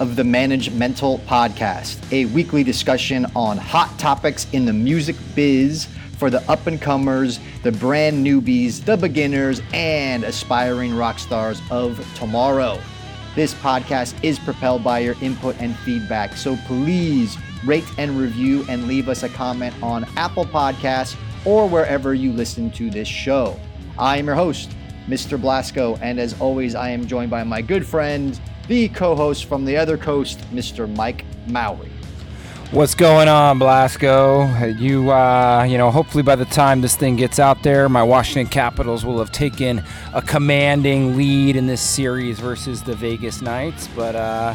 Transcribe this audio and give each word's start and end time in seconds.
of 0.00 0.16
the 0.16 0.22
Managemental 0.22 1.20
Podcast, 1.26 2.10
a 2.10 2.24
weekly 2.32 2.64
discussion 2.64 3.26
on 3.36 3.58
hot 3.58 3.96
topics 3.98 4.46
in 4.52 4.64
the 4.64 4.72
music 4.72 5.14
biz 5.34 5.86
for 6.16 6.30
the 6.30 6.42
up 6.50 6.66
and 6.66 6.80
comers, 6.80 7.38
the 7.62 7.72
brand 7.72 8.26
newbies, 8.26 8.82
the 8.82 8.96
beginners, 8.96 9.60
and 9.74 10.24
aspiring 10.24 10.96
rock 10.96 11.18
stars 11.18 11.60
of 11.70 12.02
tomorrow. 12.14 12.80
This 13.36 13.52
podcast 13.54 14.14
is 14.24 14.38
propelled 14.38 14.82
by 14.82 15.00
your 15.00 15.16
input 15.20 15.54
and 15.60 15.76
feedback, 15.80 16.34
so 16.34 16.56
please 16.66 17.36
rate 17.66 17.84
and 17.98 18.18
review 18.18 18.64
and 18.70 18.88
leave 18.88 19.06
us 19.06 19.22
a 19.22 19.28
comment 19.28 19.74
on 19.82 20.06
Apple 20.16 20.46
Podcasts 20.46 21.14
or 21.44 21.68
wherever 21.68 22.14
you 22.14 22.32
listen 22.32 22.70
to 22.70 22.88
this 22.88 23.06
show. 23.06 23.60
I 23.98 24.16
am 24.16 24.26
your 24.26 24.34
host, 24.34 24.70
Mr. 25.08 25.38
Blasko, 25.38 25.98
and 26.00 26.18
as 26.18 26.40
always, 26.40 26.74
I 26.74 26.88
am 26.88 27.06
joined 27.06 27.30
by 27.30 27.44
my 27.44 27.60
good 27.60 27.86
friend, 27.86 28.40
the 28.70 28.88
co 28.88 29.16
host 29.16 29.46
from 29.46 29.64
the 29.64 29.76
other 29.76 29.98
coast, 29.98 30.38
Mr. 30.52 30.88
Mike 30.94 31.24
Mowry. 31.48 31.90
What's 32.70 32.94
going 32.94 33.26
on, 33.26 33.58
Blasko? 33.58 34.78
You, 34.78 35.10
uh, 35.10 35.66
you 35.68 35.76
know, 35.76 35.90
hopefully 35.90 36.22
by 36.22 36.36
the 36.36 36.44
time 36.44 36.80
this 36.80 36.94
thing 36.94 37.16
gets 37.16 37.40
out 37.40 37.64
there, 37.64 37.88
my 37.88 38.04
Washington 38.04 38.48
Capitals 38.48 39.04
will 39.04 39.18
have 39.18 39.32
taken 39.32 39.82
a 40.14 40.22
commanding 40.22 41.16
lead 41.16 41.56
in 41.56 41.66
this 41.66 41.80
series 41.80 42.38
versus 42.38 42.80
the 42.80 42.94
Vegas 42.94 43.42
Knights. 43.42 43.88
But 43.88 44.14
uh, 44.14 44.54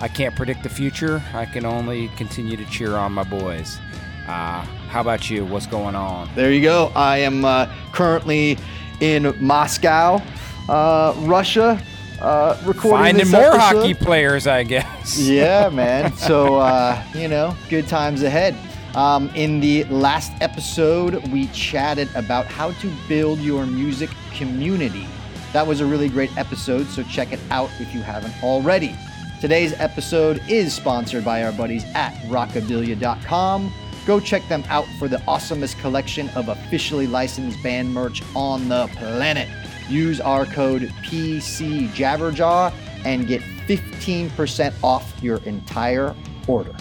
I 0.00 0.08
can't 0.08 0.34
predict 0.34 0.64
the 0.64 0.68
future. 0.68 1.22
I 1.32 1.44
can 1.44 1.64
only 1.64 2.08
continue 2.16 2.56
to 2.56 2.64
cheer 2.64 2.96
on 2.96 3.12
my 3.12 3.22
boys. 3.22 3.78
Uh, 4.26 4.62
how 4.88 5.02
about 5.02 5.30
you? 5.30 5.44
What's 5.44 5.68
going 5.68 5.94
on? 5.94 6.28
There 6.34 6.52
you 6.52 6.62
go. 6.62 6.90
I 6.96 7.18
am 7.18 7.44
uh, 7.44 7.72
currently 7.92 8.58
in 8.98 9.36
Moscow, 9.40 10.20
uh, 10.68 11.14
Russia, 11.18 11.80
uh, 12.20 12.60
recording 12.64 12.98
Finding 12.98 13.30
more 13.30 13.40
episode. 13.42 13.58
hockey 13.58 13.94
players, 13.94 14.46
I 14.46 14.62
guess. 14.62 15.18
yeah, 15.20 15.68
man. 15.68 16.14
So, 16.16 16.56
uh, 16.56 17.02
you 17.14 17.28
know, 17.28 17.56
good 17.68 17.86
times 17.88 18.22
ahead. 18.22 18.56
Um, 18.96 19.28
in 19.34 19.60
the 19.60 19.84
last 19.84 20.32
episode, 20.40 21.26
we 21.28 21.48
chatted 21.48 22.08
about 22.14 22.46
how 22.46 22.72
to 22.72 22.92
build 23.08 23.38
your 23.40 23.66
music 23.66 24.10
community. 24.34 25.06
That 25.52 25.66
was 25.66 25.80
a 25.80 25.86
really 25.86 26.08
great 26.08 26.34
episode, 26.38 26.86
so 26.86 27.02
check 27.02 27.32
it 27.32 27.40
out 27.50 27.70
if 27.78 27.94
you 27.94 28.00
haven't 28.00 28.34
already. 28.42 28.94
Today's 29.40 29.74
episode 29.74 30.42
is 30.48 30.72
sponsored 30.74 31.24
by 31.24 31.44
our 31.44 31.52
buddies 31.52 31.84
at 31.94 32.14
rockabilia.com. 32.24 33.72
Go 34.06 34.18
check 34.20 34.46
them 34.48 34.64
out 34.68 34.86
for 34.98 35.08
the 35.08 35.18
awesomest 35.18 35.78
collection 35.80 36.28
of 36.30 36.48
officially 36.48 37.06
licensed 37.06 37.62
band 37.62 37.92
merch 37.92 38.22
on 38.34 38.68
the 38.68 38.86
planet. 38.94 39.48
Use 39.88 40.20
our 40.20 40.46
code 40.46 40.82
PCJabberjaw 41.04 42.72
and 43.04 43.26
get 43.26 43.40
15% 43.68 44.74
off 44.82 45.12
your 45.22 45.38
entire 45.44 46.14
order. 46.46 46.74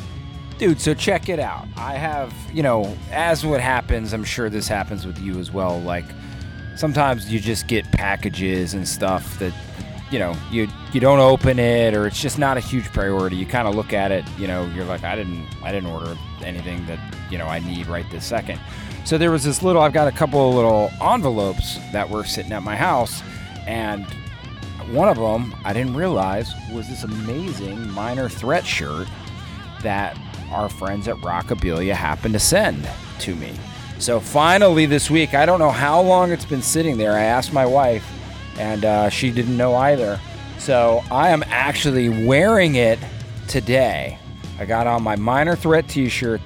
Dude, 0.58 0.80
so 0.80 0.94
check 0.94 1.28
it 1.28 1.40
out. 1.40 1.68
I 1.76 1.94
have, 1.96 2.34
you 2.54 2.64
know, 2.64 2.98
as 3.12 3.46
what 3.46 3.60
happens, 3.60 4.14
I'm 4.14 4.24
sure 4.24 4.50
this 4.50 4.68
happens 4.68 5.06
with 5.06 5.20
you 5.20 5.38
as 5.40 5.52
well. 5.52 5.82
Like 5.82 6.06
sometimes 6.78 7.32
you 7.32 7.40
just 7.40 7.68
get 7.68 7.92
packages 7.92 8.74
and 8.74 8.88
stuff 8.88 9.38
that, 9.40 9.54
you 10.12 10.20
know, 10.20 10.36
you 10.52 10.68
you 10.94 11.00
don't 11.00 11.20
open 11.20 11.60
it 11.60 11.94
or 11.94 12.08
it's 12.08 12.22
just 12.22 12.38
not 12.38 12.58
a 12.58 12.60
huge 12.60 12.86
priority. 12.86 13.36
You 13.36 13.46
kind 13.46 13.68
of 13.68 13.76
look 13.76 13.94
at 13.94 14.12
it, 14.12 14.26
you 14.38 14.48
know, 14.48 14.66
you're 14.76 14.86
like, 14.86 15.04
I 15.04 15.16
didn't 15.16 15.48
I 15.64 15.72
didn't 15.72 15.90
order 15.90 16.18
anything 16.44 16.86
that 16.86 17.00
you 17.32 17.38
know 17.38 17.48
I 17.48 17.60
need 17.60 17.88
right 17.88 18.10
this 18.12 18.26
second. 18.26 18.60
So 19.04 19.18
there 19.18 19.32
was 19.32 19.44
this 19.44 19.62
little. 19.62 19.82
I've 19.82 19.94
got 19.94 20.08
a 20.08 20.12
couple 20.12 20.50
of 20.50 20.56
little 20.56 20.92
envelopes 21.02 21.78
that 21.92 22.10
were 22.10 22.24
sitting 22.24 22.52
at 22.52 22.64
my 22.64 22.76
house, 22.76 23.22
and 23.68 24.06
one 24.92 25.10
of 25.10 25.18
them 25.18 25.56
I 25.64 25.74
didn't 25.74 25.96
realize 25.96 26.54
was 26.72 26.88
this 26.88 27.04
amazing 27.04 27.90
minor 27.92 28.30
threat 28.30 28.66
shirt 28.66 29.08
that 29.82 30.18
our 30.52 30.70
friends 30.70 31.08
at 31.08 31.16
Rockabilia 31.18 31.94
happened 31.94 32.34
to 32.34 32.40
send 32.40 32.88
to 33.20 33.36
me. 33.36 33.54
So 34.00 34.20
finally 34.20 34.86
this 34.86 35.10
week, 35.10 35.34
I 35.34 35.46
don't 35.46 35.60
know 35.60 35.72
how 35.72 36.02
long 36.02 36.32
it's 36.32 36.46
been 36.46 36.62
sitting 36.62 36.98
there. 36.98 37.14
I 37.14 37.24
asked 37.24 37.54
my 37.54 37.66
wife, 37.66 38.06
and 38.58 38.86
uh, 38.86 39.10
she 39.10 39.32
didn't 39.32 39.58
know 39.58 39.76
either. 39.76 40.20
So 40.58 41.04
I 41.12 41.30
am 41.30 41.44
actually 41.48 42.26
wearing 42.26 42.76
it 42.76 43.00
today. 43.48 44.18
I 44.60 44.66
got 44.66 44.88
on 44.88 45.04
my 45.04 45.16
minor 45.16 45.56
threat 45.56 45.88
T-shirt. 45.88 46.42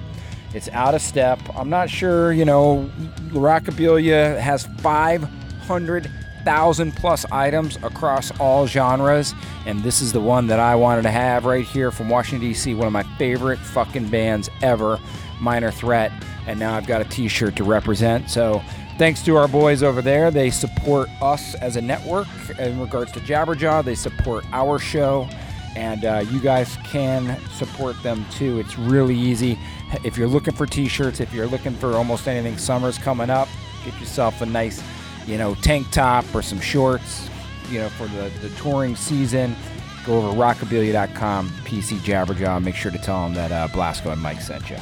It's 0.52 0.68
out 0.70 0.94
of 0.94 1.02
step. 1.02 1.38
I'm 1.54 1.70
not 1.70 1.88
sure. 1.88 2.32
You 2.32 2.44
know, 2.44 2.90
Rockabilia 3.28 4.38
has 4.40 4.66
500,000 4.80 6.96
plus 6.96 7.24
items 7.30 7.76
across 7.84 8.36
all 8.40 8.66
genres, 8.66 9.32
and 9.64 9.80
this 9.84 10.02
is 10.02 10.12
the 10.12 10.20
one 10.20 10.48
that 10.48 10.58
I 10.58 10.74
wanted 10.74 11.02
to 11.02 11.10
have 11.10 11.44
right 11.44 11.64
here 11.64 11.92
from 11.92 12.08
Washington 12.08 12.48
D.C. 12.48 12.74
One 12.74 12.88
of 12.88 12.92
my 12.92 13.04
favorite 13.16 13.60
fucking 13.60 14.08
bands 14.08 14.50
ever, 14.60 14.98
Minor 15.40 15.70
Threat. 15.70 16.10
And 16.48 16.58
now 16.58 16.74
I've 16.74 16.86
got 16.86 17.00
a 17.00 17.04
T-shirt 17.04 17.54
to 17.56 17.64
represent. 17.64 18.28
So 18.28 18.60
thanks 19.00 19.22
to 19.22 19.34
our 19.34 19.48
boys 19.48 19.82
over 19.82 20.02
there. 20.02 20.30
They 20.30 20.50
support 20.50 21.08
us 21.22 21.54
as 21.54 21.76
a 21.76 21.80
network 21.80 22.26
in 22.58 22.78
regards 22.78 23.10
to 23.12 23.20
Jabberjaw. 23.20 23.82
They 23.82 23.94
support 23.94 24.44
our 24.52 24.78
show, 24.78 25.26
and 25.74 26.04
uh, 26.04 26.22
you 26.30 26.38
guys 26.38 26.76
can 26.84 27.40
support 27.52 28.00
them 28.02 28.26
too. 28.30 28.60
It's 28.60 28.78
really 28.78 29.16
easy. 29.16 29.58
If 30.04 30.18
you're 30.18 30.28
looking 30.28 30.52
for 30.52 30.66
T-shirts, 30.66 31.18
if 31.18 31.32
you're 31.32 31.46
looking 31.46 31.72
for 31.72 31.94
almost 31.94 32.28
anything, 32.28 32.58
summer's 32.58 32.98
coming 32.98 33.30
up. 33.30 33.48
Get 33.86 33.98
yourself 33.98 34.42
a 34.42 34.46
nice, 34.46 34.82
you 35.26 35.38
know, 35.38 35.54
tank 35.54 35.90
top 35.90 36.26
or 36.34 36.42
some 36.42 36.60
shorts, 36.60 37.30
you 37.70 37.78
know, 37.78 37.88
for 37.88 38.06
the, 38.08 38.30
the 38.42 38.50
touring 38.56 38.96
season. 38.96 39.56
Go 40.04 40.18
over 40.18 40.38
rockabilia.com, 40.38 41.48
PC 41.64 41.96
Jabberjaw. 42.00 42.62
Make 42.62 42.74
sure 42.74 42.92
to 42.92 42.98
tell 42.98 43.24
them 43.24 43.32
that 43.32 43.50
uh, 43.50 43.66
Blasko 43.68 44.12
and 44.12 44.20
Mike 44.20 44.42
sent 44.42 44.68
you. 44.68 44.76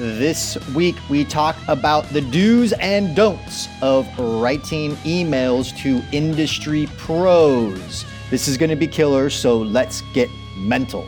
This 0.00 0.56
week, 0.68 0.96
we 1.10 1.26
talk 1.26 1.56
about 1.68 2.08
the 2.08 2.22
do's 2.22 2.72
and 2.72 3.14
don'ts 3.14 3.68
of 3.82 4.08
writing 4.18 4.96
emails 5.04 5.76
to 5.82 6.00
industry 6.10 6.88
pros. 6.96 8.06
This 8.30 8.48
is 8.48 8.56
going 8.56 8.70
to 8.70 8.76
be 8.76 8.86
killer, 8.86 9.28
so 9.28 9.58
let's 9.58 10.00
get 10.14 10.30
mental. 10.56 11.06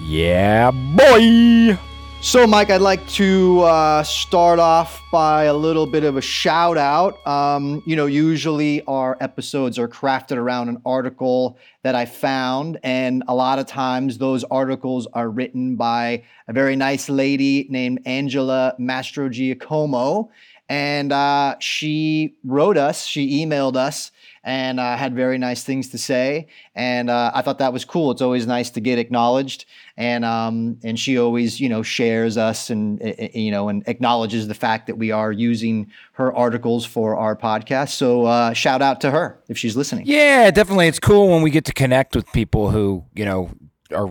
Yeah, 0.00 0.70
boy! 0.70 1.78
So, 2.24 2.46
Mike, 2.46 2.70
I'd 2.70 2.80
like 2.80 3.06
to 3.08 3.62
uh, 3.62 4.04
start 4.04 4.60
off 4.60 5.02
by 5.10 5.44
a 5.44 5.54
little 5.54 5.88
bit 5.88 6.04
of 6.04 6.16
a 6.16 6.20
shout 6.20 6.78
out. 6.78 7.26
Um, 7.26 7.82
you 7.84 7.96
know, 7.96 8.06
usually 8.06 8.80
our 8.84 9.16
episodes 9.20 9.76
are 9.76 9.88
crafted 9.88 10.36
around 10.36 10.68
an 10.68 10.80
article 10.86 11.58
that 11.82 11.96
I 11.96 12.06
found, 12.06 12.78
and 12.84 13.24
a 13.26 13.34
lot 13.34 13.58
of 13.58 13.66
times 13.66 14.18
those 14.18 14.44
articles 14.44 15.08
are 15.12 15.28
written 15.28 15.74
by 15.74 16.22
a 16.46 16.52
very 16.52 16.76
nice 16.76 17.08
lady 17.08 17.66
named 17.68 18.02
Angela 18.06 18.76
Mastrogiacomo. 18.78 20.28
And 20.68 21.12
uh, 21.12 21.56
she 21.58 22.36
wrote 22.44 22.76
us, 22.76 23.04
she 23.04 23.44
emailed 23.44 23.74
us, 23.74 24.12
and 24.44 24.80
uh, 24.80 24.96
had 24.96 25.14
very 25.14 25.38
nice 25.38 25.62
things 25.62 25.88
to 25.90 25.98
say. 25.98 26.48
And 26.74 27.10
uh, 27.10 27.30
I 27.34 27.42
thought 27.42 27.58
that 27.58 27.72
was 27.72 27.84
cool. 27.84 28.10
It's 28.10 28.22
always 28.22 28.46
nice 28.46 28.70
to 28.70 28.80
get 28.80 28.98
acknowledged. 28.98 29.66
And 29.96 30.24
um, 30.24 30.78
and 30.82 30.98
she 30.98 31.18
always, 31.18 31.60
you 31.60 31.68
know, 31.68 31.82
shares 31.82 32.36
us 32.36 32.70
and 32.70 33.00
uh, 33.02 33.28
you 33.34 33.50
know 33.50 33.68
and 33.68 33.86
acknowledges 33.86 34.48
the 34.48 34.54
fact 34.54 34.86
that 34.86 34.96
we 34.96 35.10
are 35.10 35.30
using 35.30 35.90
her 36.12 36.34
articles 36.34 36.84
for 36.84 37.16
our 37.16 37.36
podcast. 37.36 37.90
So 37.90 38.24
uh, 38.24 38.52
shout 38.52 38.82
out 38.82 39.00
to 39.02 39.10
her 39.10 39.38
if 39.48 39.58
she's 39.58 39.76
listening. 39.76 40.06
Yeah, 40.06 40.50
definitely. 40.50 40.88
It's 40.88 40.98
cool 40.98 41.28
when 41.28 41.42
we 41.42 41.50
get 41.50 41.64
to 41.66 41.72
connect 41.72 42.16
with 42.16 42.30
people 42.32 42.70
who, 42.70 43.04
you 43.14 43.24
know, 43.24 43.50
are 43.94 44.06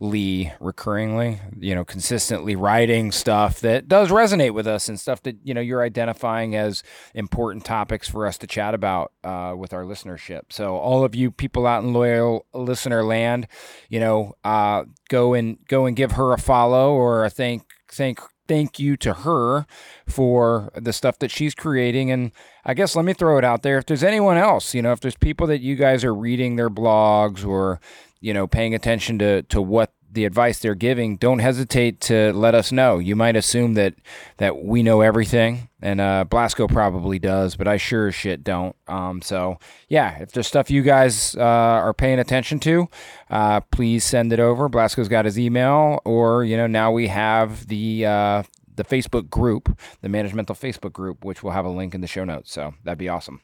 recurringly, 0.00 0.58
recurringly, 0.58 1.40
you 1.58 1.74
know, 1.74 1.84
consistently 1.84 2.54
writing 2.54 3.10
stuff 3.10 3.60
that 3.60 3.88
does 3.88 4.10
resonate 4.10 4.52
with 4.52 4.66
us 4.66 4.88
and 4.88 5.00
stuff 5.00 5.22
that, 5.22 5.36
you 5.42 5.54
know, 5.54 5.60
you're 5.60 5.82
identifying 5.82 6.54
as 6.54 6.82
important 7.14 7.64
topics 7.64 8.08
for 8.08 8.26
us 8.26 8.38
to 8.38 8.46
chat 8.46 8.74
about 8.74 9.12
uh, 9.24 9.54
with 9.56 9.72
our 9.72 9.84
listenership. 9.84 10.42
So 10.50 10.76
all 10.76 11.04
of 11.04 11.14
you 11.14 11.30
people 11.30 11.66
out 11.66 11.82
in 11.82 11.92
loyal 11.92 12.46
listener 12.52 13.04
land, 13.04 13.46
you 13.88 14.00
know, 14.00 14.34
uh, 14.44 14.84
go 15.08 15.34
and 15.34 15.58
go 15.68 15.86
and 15.86 15.96
give 15.96 16.12
her 16.12 16.32
a 16.32 16.38
follow 16.38 16.92
or 16.92 17.24
a 17.24 17.30
thank 17.30 17.62
thank 17.88 18.20
thank 18.48 18.78
you 18.78 18.96
to 18.96 19.12
her 19.12 19.66
for 20.06 20.70
the 20.76 20.92
stuff 20.92 21.18
that 21.18 21.30
she's 21.30 21.54
creating. 21.54 22.10
And 22.10 22.32
I 22.64 22.74
guess 22.74 22.94
let 22.94 23.04
me 23.04 23.12
throw 23.12 23.38
it 23.38 23.44
out 23.44 23.62
there. 23.62 23.78
If 23.78 23.86
there's 23.86 24.04
anyone 24.04 24.36
else, 24.36 24.74
you 24.74 24.82
know, 24.82 24.92
if 24.92 25.00
there's 25.00 25.16
people 25.16 25.46
that 25.48 25.60
you 25.60 25.76
guys 25.76 26.04
are 26.04 26.14
reading 26.14 26.56
their 26.56 26.70
blogs 26.70 27.46
or 27.46 27.80
you 28.20 28.34
know, 28.34 28.46
paying 28.46 28.74
attention 28.74 29.18
to 29.18 29.42
to 29.42 29.60
what 29.60 29.92
the 30.16 30.24
advice 30.24 30.58
they're 30.58 30.74
giving, 30.74 31.16
don't 31.16 31.40
hesitate 31.40 32.00
to 32.00 32.32
let 32.32 32.54
us 32.54 32.72
know. 32.72 32.98
You 32.98 33.14
might 33.14 33.36
assume 33.36 33.74
that 33.74 33.94
that 34.38 34.64
we 34.64 34.82
know 34.82 35.02
everything, 35.02 35.68
and 35.80 36.00
uh, 36.00 36.24
Blasko 36.28 36.68
probably 36.68 37.18
does, 37.18 37.54
but 37.54 37.68
I 37.68 37.76
sure 37.76 38.08
as 38.08 38.14
shit 38.14 38.42
don't. 38.42 38.74
Um, 38.88 39.22
so 39.22 39.58
yeah, 39.88 40.18
if 40.18 40.32
there's 40.32 40.46
stuff 40.46 40.70
you 40.70 40.82
guys 40.82 41.36
uh, 41.36 41.40
are 41.40 41.94
paying 41.94 42.18
attention 42.18 42.58
to, 42.60 42.88
uh, 43.30 43.60
please 43.60 44.04
send 44.04 44.32
it 44.32 44.40
over. 44.40 44.68
Blasko's 44.68 45.08
got 45.08 45.24
his 45.24 45.38
email, 45.38 46.00
or 46.04 46.44
you 46.44 46.56
know 46.56 46.66
now 46.66 46.90
we 46.90 47.08
have 47.08 47.66
the 47.68 48.06
uh, 48.06 48.42
the 48.74 48.84
Facebook 48.84 49.28
group, 49.28 49.78
the 50.00 50.08
Managemental 50.08 50.58
Facebook 50.58 50.92
group, 50.92 51.24
which 51.24 51.42
we'll 51.42 51.52
have 51.52 51.66
a 51.66 51.70
link 51.70 51.94
in 51.94 52.00
the 52.00 52.06
show 52.06 52.24
notes. 52.24 52.52
So 52.52 52.74
that'd 52.84 52.98
be 52.98 53.08
awesome. 53.08 53.42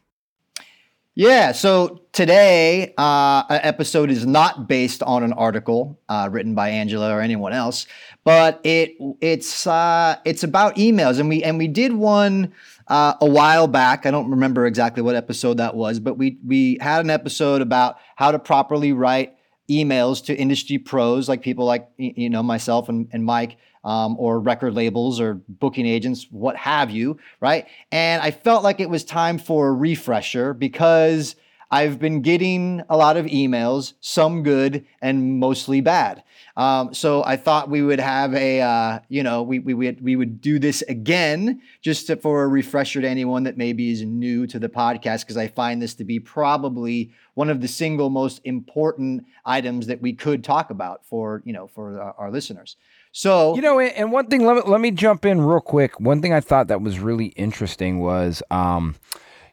Yeah, 1.15 1.53
so 1.53 2.01
today, 2.13 2.95
uh, 2.97 3.45
episode 3.51 4.11
is 4.11 4.25
not 4.25 4.67
based 4.67 5.03
on 5.03 5.23
an 5.23 5.35
article 5.35 6.01
uh, 6.09 6.31
written 6.33 6.55
by 6.55 6.71
Angela 6.71 7.15
or 7.15 7.21
anyone 7.21 7.53
else, 7.53 7.87
but 8.25 8.63
it 8.65 8.97
it's 9.21 9.67
uh, 9.67 10.17
it's 10.25 10.43
about 10.43 10.77
emails, 10.77 11.21
and 11.21 11.29
we 11.29 11.45
and 11.45 11.59
we 11.59 11.69
did 11.69 11.93
one 11.93 12.55
uh, 12.89 13.13
a 13.21 13.29
while 13.29 13.67
back. 13.67 14.07
I 14.07 14.11
don't 14.11 14.31
remember 14.31 14.65
exactly 14.65 15.03
what 15.03 15.15
episode 15.15 15.59
that 15.59 15.75
was, 15.75 16.01
but 16.01 16.17
we 16.17 16.39
we 16.47 16.79
had 16.81 17.05
an 17.05 17.11
episode 17.11 17.61
about 17.61 17.99
how 18.17 18.31
to 18.31 18.39
properly 18.39 18.95
write 18.95 19.35
emails 19.71 20.25
to 20.25 20.35
industry 20.35 20.79
pros, 20.79 21.29
like 21.29 21.43
people 21.43 21.67
like 21.67 21.91
you 21.99 22.31
know 22.31 22.43
myself 22.43 22.89
and, 22.89 23.09
and 23.13 23.23
Mike 23.23 23.59
um, 23.85 24.17
or 24.19 24.41
record 24.41 24.75
labels 24.75 25.21
or 25.21 25.41
booking 25.49 25.87
agents, 25.87 26.27
what 26.31 26.57
have 26.57 26.91
you, 26.91 27.19
right? 27.41 27.67
And 27.91 28.23
I 28.23 28.31
felt 28.31 28.63
like 28.63 28.81
it 28.81 28.91
was 28.91 29.05
time 29.05 29.39
for 29.39 29.69
a 29.69 29.73
refresher 29.73 30.55
because 30.55 31.37
I've 31.71 31.99
been 31.99 32.21
getting 32.21 32.83
a 32.91 32.99
lot 32.99 33.17
of 33.17 33.25
emails, 33.27 33.95
some 34.01 34.43
good 34.43 34.85
and 35.01 35.41
mostly 35.41 35.81
bad. 35.81 36.23
Um, 36.55 36.93
so 36.93 37.25
I 37.25 37.37
thought 37.37 37.71
we 37.71 37.81
would 37.81 37.99
have 37.99 38.35
a, 38.35 38.61
uh, 38.61 38.99
you 39.09 39.23
know, 39.23 39.43
we, 39.43 39.59
we, 39.59 39.93
we 39.93 40.17
would 40.17 40.43
do 40.43 40.59
this 40.59 40.83
again 40.83 41.63
just 41.81 42.09
to, 42.09 42.17
for 42.17 42.43
a 42.43 42.49
refresher 42.49 43.01
to 43.01 43.09
anyone 43.09 43.45
that 43.45 43.57
maybe 43.57 43.91
is 43.91 44.03
new 44.03 44.47
to 44.49 44.59
the 44.59 44.69
podcast, 44.69 45.21
because 45.21 45.39
I 45.39 45.49
find 45.49 45.81
this 45.81 45.95
to 45.95 46.05
be 46.05 46.21
probably 46.21 47.11
one 47.33 47.49
of 47.49 47.63
the 47.63 47.69
single 47.69 48.11
most 48.11 48.43
important 48.45 49.25
items 49.47 49.87
that 49.87 50.03
we 50.03 50.13
could 50.13 50.45
talk 50.45 50.69
about 50.69 51.07
for, 51.07 51.43
you 51.47 51.55
know, 51.55 51.69
for 51.69 51.99
our, 51.99 52.15
our 52.19 52.31
listeners. 52.31 52.77
So 53.13 53.55
you 53.55 53.63
know, 53.63 53.79
and 53.79 54.11
one 54.11 54.27
thing, 54.27 54.45
let 54.45 54.57
me, 54.57 54.63
let 54.65 54.81
me 54.81 54.91
jump 54.91 55.27
in 55.27 55.43
real 55.43 55.61
quick. 55.61 56.01
One 56.01 56.23
thing 56.23 56.33
I 56.33 56.41
thought 56.41 56.69
that 56.69 56.81
was 56.81 56.99
really 56.99 57.27
interesting 57.27 58.01
was, 58.01 58.43
um, 58.51 58.97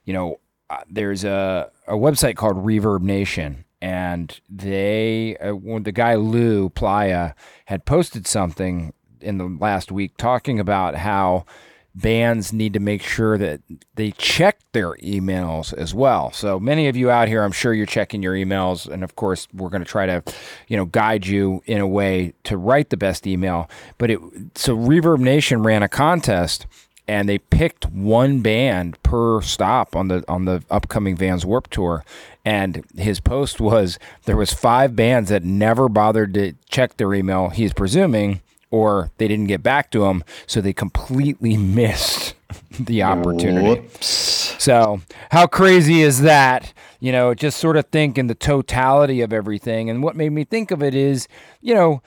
you 0.05 0.13
know, 0.13 0.39
uh, 0.69 0.77
there's 0.89 1.25
a 1.25 1.69
a 1.85 1.93
website 1.93 2.37
called 2.37 2.55
Reverb 2.55 3.01
Nation, 3.01 3.65
and 3.81 4.39
they 4.49 5.35
uh, 5.37 5.53
the 5.79 5.91
guy 5.91 6.15
Lou 6.15 6.69
Plaia 6.69 7.33
had 7.65 7.85
posted 7.85 8.25
something 8.25 8.93
in 9.19 9.37
the 9.37 9.57
last 9.59 9.91
week 9.91 10.15
talking 10.17 10.59
about 10.59 10.95
how 10.95 11.45
bands 11.95 12.53
need 12.53 12.73
to 12.73 12.79
make 12.79 13.01
sure 13.01 13.37
that 13.37 13.61
they 13.95 14.11
check 14.11 14.59
their 14.71 14.93
emails 14.97 15.73
as 15.73 15.93
well. 15.93 16.31
So 16.31 16.59
many 16.59 16.87
of 16.87 16.95
you 16.95 17.09
out 17.09 17.27
here, 17.27 17.43
I'm 17.43 17.51
sure 17.51 17.73
you're 17.73 17.85
checking 17.85 18.23
your 18.23 18.33
emails, 18.33 18.87
and 18.87 19.03
of 19.03 19.15
course, 19.15 19.47
we're 19.53 19.69
going 19.69 19.83
to 19.83 19.89
try 19.89 20.05
to, 20.05 20.23
you 20.67 20.77
know, 20.77 20.85
guide 20.85 21.27
you 21.27 21.61
in 21.65 21.79
a 21.79 21.87
way 21.87 22.33
to 22.43 22.57
write 22.57 22.89
the 22.89 22.97
best 22.97 23.27
email. 23.27 23.69
But 23.97 24.11
it 24.11 24.19
so 24.55 24.77
Reverb 24.77 25.19
Nation 25.19 25.63
ran 25.63 25.83
a 25.83 25.89
contest. 25.89 26.65
And 27.07 27.27
they 27.27 27.39
picked 27.39 27.87
one 27.87 28.41
band 28.41 29.01
per 29.01 29.41
stop 29.41 29.95
on 29.95 30.09
the 30.09 30.23
on 30.27 30.45
the 30.45 30.63
upcoming 30.69 31.15
Vans 31.15 31.43
Warped 31.43 31.71
Tour, 31.71 32.05
and 32.45 32.85
his 32.95 33.19
post 33.19 33.59
was 33.59 33.97
there 34.25 34.37
was 34.37 34.53
five 34.53 34.95
bands 34.95 35.29
that 35.31 35.43
never 35.43 35.89
bothered 35.89 36.35
to 36.35 36.53
check 36.69 36.97
their 36.97 37.11
email. 37.15 37.49
He's 37.49 37.73
presuming, 37.73 38.41
or 38.71 39.11
they 39.17 39.27
didn't 39.27 39.47
get 39.47 39.63
back 39.63 39.91
to 39.91 40.05
him, 40.05 40.23
so 40.47 40.61
they 40.61 40.73
completely 40.73 41.57
missed 41.79 42.35
the 42.79 43.03
opportunity. 43.03 43.81
Whoops. 43.81 44.55
So, 44.59 45.01
how 45.31 45.47
crazy 45.47 46.01
is 46.01 46.21
that? 46.21 46.73
You 46.99 47.11
know, 47.11 47.33
just 47.33 47.59
sort 47.59 47.77
of 47.77 47.85
think 47.85 48.17
in 48.17 48.27
the 48.27 48.35
totality 48.35 49.21
of 49.21 49.31
everything. 49.31 49.89
And 49.89 50.03
what 50.03 50.15
made 50.15 50.31
me 50.31 50.43
think 50.43 50.71
of 50.71 50.83
it 50.83 50.93
is, 50.93 51.27
you 51.61 51.73
know, 51.73 52.01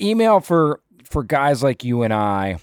email 0.00 0.40
for 0.40 0.80
for 1.04 1.22
guys 1.22 1.62
like 1.62 1.84
you 1.84 2.02
and 2.02 2.12
I, 2.12 2.58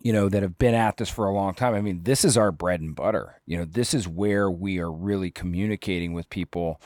you 0.00 0.12
know, 0.12 0.28
that 0.28 0.42
have 0.42 0.58
been 0.58 0.74
at 0.74 0.96
this 0.96 1.10
for 1.10 1.26
a 1.26 1.32
long 1.32 1.54
time. 1.54 1.74
I 1.74 1.80
mean, 1.80 2.02
this 2.04 2.24
is 2.24 2.36
our 2.36 2.52
bread 2.52 2.80
and 2.80 2.94
butter. 2.94 3.40
You 3.46 3.58
know, 3.58 3.64
this 3.64 3.94
is 3.94 4.08
where 4.08 4.50
we 4.50 4.78
are 4.78 4.90
really 4.90 5.30
communicating 5.30 6.12
with 6.12 6.30
people, 6.30 6.80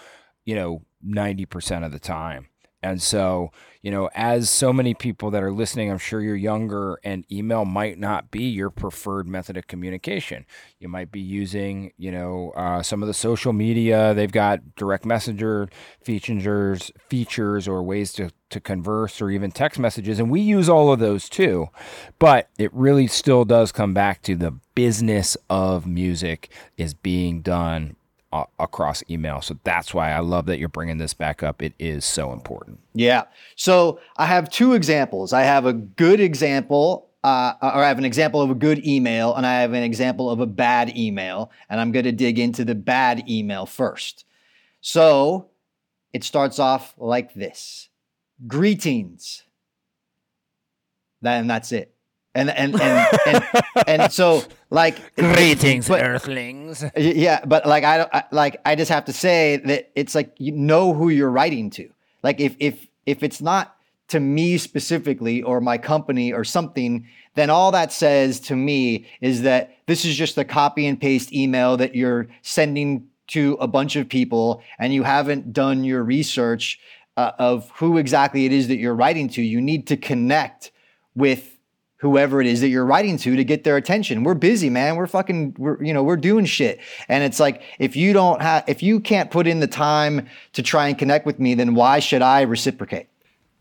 you 0.44 0.54
know, 0.54 0.82
90% 1.06 1.84
of 1.84 1.92
the 1.92 1.98
time. 1.98 2.48
And 2.86 3.02
so, 3.02 3.50
you 3.82 3.90
know, 3.90 4.08
as 4.14 4.48
so 4.48 4.72
many 4.72 4.94
people 4.94 5.30
that 5.32 5.42
are 5.42 5.52
listening, 5.52 5.90
I'm 5.90 5.98
sure 5.98 6.20
you're 6.20 6.36
younger 6.36 7.00
and 7.02 7.24
email 7.30 7.64
might 7.64 7.98
not 7.98 8.30
be 8.30 8.44
your 8.44 8.70
preferred 8.70 9.26
method 9.26 9.56
of 9.56 9.66
communication. 9.66 10.46
You 10.78 10.88
might 10.88 11.10
be 11.10 11.20
using, 11.20 11.92
you 11.98 12.12
know, 12.12 12.52
uh, 12.54 12.82
some 12.82 13.02
of 13.02 13.08
the 13.08 13.14
social 13.14 13.52
media. 13.52 14.14
They've 14.14 14.30
got 14.30 14.76
direct 14.76 15.04
messenger 15.04 15.68
features, 16.00 16.92
features 17.08 17.66
or 17.66 17.82
ways 17.82 18.12
to, 18.14 18.30
to 18.50 18.60
converse 18.60 19.20
or 19.20 19.30
even 19.30 19.50
text 19.50 19.80
messages. 19.80 20.20
And 20.20 20.30
we 20.30 20.40
use 20.40 20.68
all 20.68 20.92
of 20.92 21.00
those 21.00 21.28
too. 21.28 21.68
But 22.20 22.48
it 22.58 22.72
really 22.72 23.08
still 23.08 23.44
does 23.44 23.72
come 23.72 23.94
back 23.94 24.22
to 24.22 24.36
the 24.36 24.52
business 24.76 25.36
of 25.50 25.88
music 25.88 26.50
is 26.76 26.94
being 26.94 27.40
done 27.40 27.96
across 28.58 29.02
email. 29.10 29.40
So 29.40 29.58
that's 29.64 29.92
why 29.92 30.12
I 30.12 30.20
love 30.20 30.46
that 30.46 30.58
you're 30.58 30.68
bringing 30.68 30.98
this 30.98 31.14
back 31.14 31.42
up. 31.42 31.62
It 31.62 31.74
is 31.78 32.04
so 32.04 32.32
important. 32.32 32.80
Yeah. 32.94 33.24
So 33.56 34.00
I 34.16 34.26
have 34.26 34.50
two 34.50 34.74
examples. 34.74 35.32
I 35.32 35.42
have 35.42 35.66
a 35.66 35.72
good 35.72 36.20
example, 36.20 37.08
uh, 37.24 37.54
or 37.60 37.82
I 37.82 37.88
have 37.88 37.98
an 37.98 38.04
example 38.04 38.40
of 38.42 38.50
a 38.50 38.54
good 38.54 38.86
email, 38.86 39.34
and 39.34 39.46
I 39.46 39.60
have 39.60 39.72
an 39.72 39.82
example 39.82 40.30
of 40.30 40.40
a 40.40 40.46
bad 40.46 40.96
email. 40.96 41.50
And 41.68 41.80
I'm 41.80 41.92
going 41.92 42.04
to 42.04 42.12
dig 42.12 42.38
into 42.38 42.64
the 42.64 42.74
bad 42.74 43.28
email 43.28 43.66
first. 43.66 44.24
So 44.80 45.48
it 46.12 46.24
starts 46.24 46.58
off 46.58 46.94
like 46.98 47.34
this 47.34 47.88
Greetings. 48.46 49.42
And 51.22 51.50
that's 51.50 51.72
it 51.72 51.95
and 52.36 52.50
and 52.50 52.80
and 52.80 53.18
and, 53.26 53.44
and 53.86 54.12
so 54.12 54.42
like 54.70 55.16
greetings 55.16 55.88
but, 55.88 56.02
earthlings. 56.02 56.84
Yeah 56.96 57.44
but 57.44 57.66
like 57.66 57.84
I, 57.84 58.06
I 58.12 58.24
like 58.30 58.60
i 58.64 58.74
just 58.74 58.90
have 58.90 59.04
to 59.06 59.12
say 59.12 59.56
that 59.64 59.90
it's 59.94 60.14
like 60.14 60.34
you 60.38 60.52
know 60.52 60.92
who 60.92 61.08
you're 61.08 61.30
writing 61.30 61.70
to. 61.70 61.88
Like 62.22 62.40
if 62.40 62.54
if 62.60 62.86
if 63.06 63.22
it's 63.22 63.40
not 63.40 63.76
to 64.08 64.20
me 64.20 64.58
specifically 64.58 65.42
or 65.42 65.60
my 65.60 65.78
company 65.78 66.32
or 66.32 66.44
something 66.44 67.06
then 67.34 67.50
all 67.50 67.72
that 67.72 67.92
says 67.92 68.40
to 68.40 68.56
me 68.56 69.06
is 69.20 69.42
that 69.42 69.76
this 69.86 70.04
is 70.04 70.16
just 70.16 70.38
a 70.38 70.44
copy 70.44 70.86
and 70.86 71.00
paste 71.00 71.32
email 71.32 71.76
that 71.76 71.94
you're 71.94 72.28
sending 72.42 73.08
to 73.26 73.56
a 73.60 73.66
bunch 73.66 73.96
of 73.96 74.08
people 74.08 74.62
and 74.78 74.94
you 74.94 75.02
haven't 75.02 75.52
done 75.52 75.84
your 75.84 76.02
research 76.02 76.78
uh, 77.16 77.32
of 77.38 77.70
who 77.76 77.98
exactly 77.98 78.44
it 78.46 78.52
is 78.52 78.68
that 78.68 78.76
you're 78.76 78.94
writing 78.94 79.28
to. 79.28 79.42
You 79.42 79.60
need 79.60 79.86
to 79.88 79.96
connect 79.96 80.70
with 81.14 81.55
whoever 81.98 82.40
it 82.40 82.46
is 82.46 82.60
that 82.60 82.68
you're 82.68 82.84
writing 82.84 83.16
to 83.18 83.36
to 83.36 83.44
get 83.44 83.64
their 83.64 83.76
attention. 83.76 84.24
We're 84.24 84.34
busy, 84.34 84.70
man. 84.70 84.96
We're 84.96 85.06
fucking 85.06 85.56
we're 85.58 85.82
you 85.82 85.92
know, 85.92 86.02
we're 86.02 86.16
doing 86.16 86.44
shit. 86.44 86.80
And 87.08 87.24
it's 87.24 87.40
like 87.40 87.62
if 87.78 87.96
you 87.96 88.12
don't 88.12 88.42
have 88.42 88.64
if 88.66 88.82
you 88.82 89.00
can't 89.00 89.30
put 89.30 89.46
in 89.46 89.60
the 89.60 89.66
time 89.66 90.28
to 90.52 90.62
try 90.62 90.88
and 90.88 90.98
connect 90.98 91.26
with 91.26 91.38
me, 91.38 91.54
then 91.54 91.74
why 91.74 91.98
should 91.98 92.22
I 92.22 92.42
reciprocate? 92.42 93.08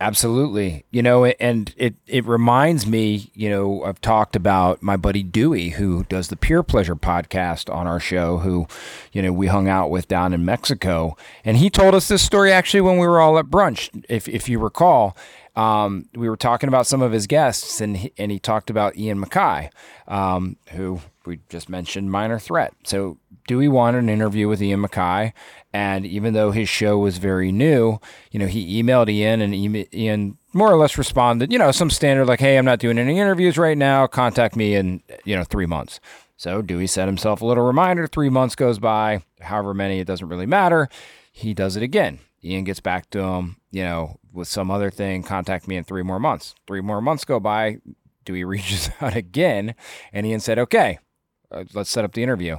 Absolutely. 0.02 0.84
You 0.92 1.02
know, 1.02 1.24
and 1.24 1.74
it 1.78 1.96
it 2.06 2.26
reminds 2.26 2.86
me, 2.86 3.32
you 3.34 3.50
know, 3.50 3.82
I've 3.84 4.02
talked 4.02 4.36
about 4.36 4.84
my 4.84 4.98
buddy 4.98 5.24
Dewey 5.24 5.70
who 5.70 6.04
does 6.10 6.28
the 6.28 6.36
Pure 6.36 6.64
Pleasure 6.64 6.98
podcast 6.98 7.74
on 7.74 7.88
our 7.88 8.02
show 8.02 8.40
who, 8.40 8.68
you 9.14 9.22
know, 9.22 9.32
we 9.32 9.48
hung 9.48 9.70
out 9.70 9.90
with 9.90 10.10
down 10.10 10.34
in 10.34 10.44
Mexico, 10.44 11.16
and 11.46 11.56
he 11.56 11.70
told 11.70 11.96
us 11.96 12.10
this 12.10 12.22
story 12.22 12.52
actually 12.52 12.82
when 12.82 12.98
we 12.98 13.08
were 13.08 13.22
all 13.22 13.40
at 13.40 13.46
brunch, 13.46 13.90
if 14.10 14.28
if 14.28 14.50
you 14.50 14.60
recall 14.60 15.16
um, 15.56 16.06
we 16.14 16.30
were 16.30 16.38
talking 16.38 16.68
about 16.68 16.88
some 16.88 17.02
of 17.02 17.12
his 17.12 17.28
guests, 17.28 17.80
and 17.80 17.98
he, 17.98 18.14
and 18.18 18.32
he 18.32 18.40
talked 18.40 18.70
about 18.70 18.98
Ian 18.98 19.24
MacKaye, 19.24 19.70
um, 20.08 20.58
who 20.72 21.02
we 21.26 21.40
just 21.50 21.70
mentioned, 21.70 22.12
Minor 22.12 22.40
Threat. 22.40 22.74
So 22.84 23.18
Dewey 23.48 23.68
wanted 23.68 24.00
an 24.00 24.10
interview 24.10 24.48
with 24.48 24.62
Ian 24.62 24.82
MacKaye, 24.82 25.34
and 25.74 26.06
even 26.06 26.34
though 26.34 26.52
his 26.52 26.68
show 26.70 26.98
was 26.98 27.18
very 27.18 27.52
new, 27.52 28.00
you 28.32 28.40
know, 28.40 28.48
he 28.48 28.82
emailed 28.82 29.10
Ian, 29.10 29.42
and 29.42 29.54
Ian 29.94 30.38
more 30.54 30.72
or 30.72 30.78
less 30.78 30.98
responded, 30.98 31.52
you 31.52 31.60
know, 31.60 31.72
some 31.72 31.90
standard 31.90 32.26
like, 32.26 32.40
"Hey, 32.40 32.58
I'm 32.58 32.66
not 32.66 32.80
doing 32.80 32.98
any 32.98 33.20
interviews 33.20 33.58
right 33.58 33.78
now. 33.78 34.08
Contact 34.08 34.56
me 34.56 34.76
in 34.76 35.02
you 35.24 35.36
know 35.36 35.44
three 35.44 35.66
months." 35.66 36.00
So 36.38 36.62
Dewey 36.62 36.88
set 36.88 37.08
himself 37.08 37.42
a 37.42 37.46
little 37.46 37.66
reminder. 37.66 38.08
Three 38.08 38.30
months 38.30 38.56
goes 38.56 38.80
by, 38.80 39.24
however 39.42 39.74
many, 39.74 40.00
it 40.00 40.08
doesn't 40.08 40.28
really 40.28 40.46
matter. 40.46 40.90
He 41.32 41.54
does 41.54 41.76
it 41.76 41.84
again. 41.84 42.20
Ian 42.46 42.64
gets 42.64 42.80
back 42.80 43.10
to 43.10 43.20
him, 43.20 43.58
you 43.72 43.84
know, 43.84 44.20
with 44.32 44.48
some 44.48 44.70
other 44.70 44.92
thing. 44.92 45.24
Contact 45.24 45.68
me 45.68 45.76
in 45.78 45.84
three 45.84 46.04
more 46.04 46.20
months. 46.20 46.54
Three 46.68 46.82
more 46.82 47.02
months 47.02 47.26
go 47.26 47.40
by. 47.40 47.78
Dewey 48.24 48.44
reaches 48.46 48.90
out 49.02 49.16
again, 49.16 49.76
and 50.14 50.26
Ian 50.26 50.40
said, 50.40 50.60
"Okay, 50.60 51.00
uh, 51.52 51.64
let's 51.74 51.90
set 51.90 52.06
up 52.06 52.14
the 52.14 52.24
interview." 52.24 52.58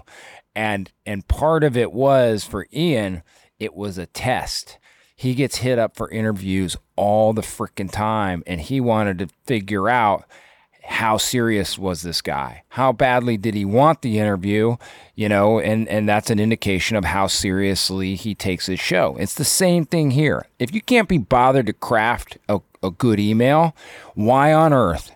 And 0.55 0.91
and 1.05 1.27
part 1.29 1.63
of 1.65 1.77
it 1.77 1.93
was 1.93 2.45
for 2.45 2.67
Ian, 2.73 3.23
it 3.59 3.75
was 3.75 3.99
a 3.99 4.07
test. 4.07 4.79
he 5.19 5.35
gets 5.35 5.57
hit 5.59 5.79
up 5.79 5.97
for 5.97 6.11
interviews 6.11 6.77
all 6.95 7.33
the 7.33 7.43
freaking 7.43 7.91
time 7.91 8.43
and 8.47 8.61
he 8.61 8.81
wanted 8.81 9.19
to 9.19 9.29
figure 9.47 9.89
out 9.89 10.25
how 10.87 11.17
serious 11.17 11.77
was 11.77 12.03
this 12.03 12.23
guy? 12.23 12.63
How 12.69 12.93
badly 12.93 13.37
did 13.37 13.55
he 13.55 13.65
want 13.65 14.03
the 14.03 14.19
interview? 14.19 14.77
You 15.15 15.29
know, 15.29 15.59
and 15.59 15.89
and 15.89 16.09
that's 16.09 16.31
an 16.31 16.39
indication 16.39 16.97
of 16.97 17.05
how 17.05 17.27
seriously 17.27 18.15
he 18.15 18.35
takes 18.35 18.67
his 18.67 18.81
show. 18.81 19.17
It's 19.19 19.35
the 19.35 19.45
same 19.45 19.85
thing 19.85 20.13
here. 20.13 20.47
If 20.59 20.75
you 20.75 20.81
can't 20.81 21.09
be 21.09 21.19
bothered 21.19 21.67
to 21.67 21.73
craft 21.73 22.39
a, 22.49 22.61
a 22.83 22.91
good 22.91 23.19
email, 23.19 23.75
why 24.15 24.53
on 24.53 24.73
earth 24.73 25.13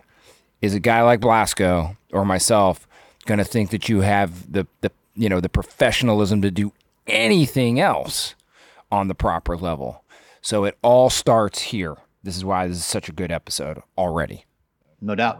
is 0.61 0.75
a 0.75 0.79
guy 0.79 1.01
like 1.01 1.21
Blasko 1.21 1.95
or 2.11 2.25
myself 2.25 2.87
going 3.25 3.37
to 3.37 3.43
think 3.43 3.69
that 3.71 3.87
you 3.87 4.01
have 4.01 4.51
the 4.51 4.67
the 4.81 4.91
you 5.15 5.29
know 5.29 5.39
the 5.39 5.49
professionalism 5.49 6.41
to 6.41 6.51
do 6.51 6.73
anything 7.07 7.79
else 7.79 8.35
on 8.91 9.07
the 9.07 9.15
proper 9.15 9.55
level? 9.55 10.03
So 10.41 10.65
it 10.65 10.77
all 10.81 11.09
starts 11.09 11.61
here. 11.61 11.95
This 12.23 12.35
is 12.35 12.43
why 12.43 12.67
this 12.67 12.77
is 12.77 12.85
such 12.85 13.09
a 13.09 13.13
good 13.13 13.31
episode 13.31 13.81
already. 13.97 14.45
No 14.99 15.15
doubt. 15.15 15.39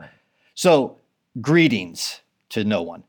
So, 0.53 0.97
greetings 1.39 2.21
to 2.49 2.63
no 2.63 2.81
one. 2.81 3.03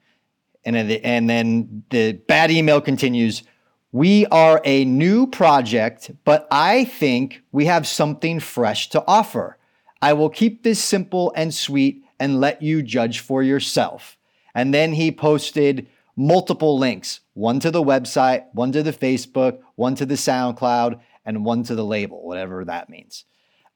And 0.64 0.76
then, 0.76 0.88
the, 0.88 1.04
and 1.04 1.28
then 1.28 1.82
the 1.90 2.12
bad 2.12 2.50
email 2.50 2.80
continues. 2.80 3.42
We 3.90 4.26
are 4.26 4.60
a 4.64 4.84
new 4.84 5.26
project, 5.26 6.12
but 6.24 6.46
I 6.50 6.84
think 6.84 7.42
we 7.52 7.66
have 7.66 7.86
something 7.86 8.40
fresh 8.40 8.88
to 8.90 9.04
offer. 9.06 9.58
I 10.00 10.12
will 10.14 10.30
keep 10.30 10.62
this 10.62 10.82
simple 10.82 11.32
and 11.36 11.52
sweet 11.52 12.04
and 12.18 12.40
let 12.40 12.62
you 12.62 12.82
judge 12.82 13.20
for 13.20 13.42
yourself. 13.42 14.16
And 14.54 14.72
then 14.72 14.92
he 14.92 15.10
posted 15.10 15.88
multiple 16.16 16.78
links 16.78 17.20
one 17.34 17.58
to 17.60 17.70
the 17.70 17.82
website, 17.82 18.44
one 18.52 18.72
to 18.72 18.82
the 18.82 18.92
Facebook, 18.92 19.58
one 19.76 19.94
to 19.94 20.04
the 20.04 20.14
SoundCloud, 20.14 21.00
and 21.24 21.44
one 21.44 21.62
to 21.64 21.74
the 21.74 21.84
label, 21.84 22.22
whatever 22.24 22.64
that 22.64 22.90
means. 22.90 23.24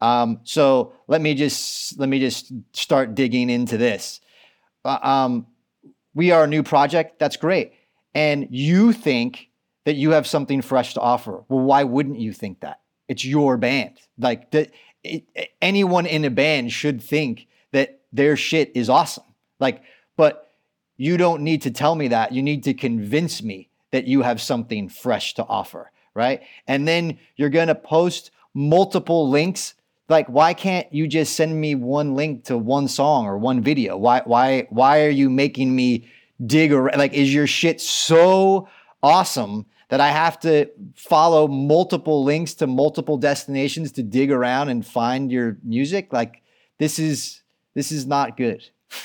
Um, 0.00 0.40
so 0.44 0.92
let 1.08 1.20
me 1.20 1.34
just 1.34 1.98
let 1.98 2.08
me 2.08 2.20
just 2.20 2.52
start 2.72 3.14
digging 3.14 3.50
into 3.50 3.78
this. 3.78 4.20
Uh, 4.84 4.98
um, 5.02 5.46
we 6.14 6.30
are 6.30 6.44
a 6.44 6.46
new 6.46 6.62
project. 6.62 7.18
That's 7.18 7.36
great, 7.36 7.72
and 8.14 8.48
you 8.50 8.92
think 8.92 9.50
that 9.84 9.94
you 9.94 10.10
have 10.10 10.26
something 10.26 10.62
fresh 10.62 10.94
to 10.94 11.00
offer. 11.00 11.44
Well, 11.48 11.64
why 11.64 11.84
wouldn't 11.84 12.18
you 12.18 12.32
think 12.32 12.60
that? 12.60 12.80
It's 13.08 13.24
your 13.24 13.56
band. 13.56 13.98
Like 14.18 14.50
that, 14.50 14.72
anyone 15.62 16.06
in 16.06 16.24
a 16.24 16.30
band 16.30 16.72
should 16.72 17.00
think 17.00 17.46
that 17.72 18.00
their 18.12 18.36
shit 18.36 18.72
is 18.74 18.90
awesome. 18.90 19.24
Like, 19.60 19.82
but 20.16 20.50
you 20.96 21.16
don't 21.16 21.42
need 21.42 21.62
to 21.62 21.70
tell 21.70 21.94
me 21.94 22.08
that. 22.08 22.32
You 22.32 22.42
need 22.42 22.64
to 22.64 22.74
convince 22.74 23.42
me 23.42 23.70
that 23.92 24.06
you 24.06 24.22
have 24.22 24.40
something 24.40 24.88
fresh 24.88 25.34
to 25.34 25.44
offer, 25.44 25.90
right? 26.14 26.42
And 26.66 26.86
then 26.86 27.18
you're 27.36 27.50
gonna 27.50 27.74
post 27.74 28.30
multiple 28.54 29.28
links 29.28 29.74
like 30.08 30.26
why 30.28 30.54
can't 30.54 30.92
you 30.92 31.06
just 31.06 31.34
send 31.34 31.60
me 31.60 31.74
one 31.74 32.14
link 32.14 32.44
to 32.44 32.56
one 32.56 32.88
song 32.88 33.26
or 33.26 33.38
one 33.38 33.60
video 33.60 33.96
why 33.96 34.22
why 34.24 34.66
why 34.70 35.04
are 35.04 35.10
you 35.10 35.28
making 35.28 35.74
me 35.74 36.08
dig 36.44 36.72
around 36.72 36.98
like 36.98 37.12
is 37.12 37.32
your 37.32 37.46
shit 37.46 37.80
so 37.80 38.68
awesome 39.02 39.66
that 39.88 40.00
i 40.00 40.08
have 40.08 40.38
to 40.38 40.68
follow 40.94 41.48
multiple 41.48 42.24
links 42.24 42.54
to 42.54 42.66
multiple 42.66 43.16
destinations 43.16 43.92
to 43.92 44.02
dig 44.02 44.30
around 44.30 44.68
and 44.68 44.86
find 44.86 45.30
your 45.30 45.58
music 45.62 46.12
like 46.12 46.42
this 46.78 46.98
is 46.98 47.42
this 47.74 47.90
is 47.90 48.06
not 48.06 48.36
good 48.36 48.62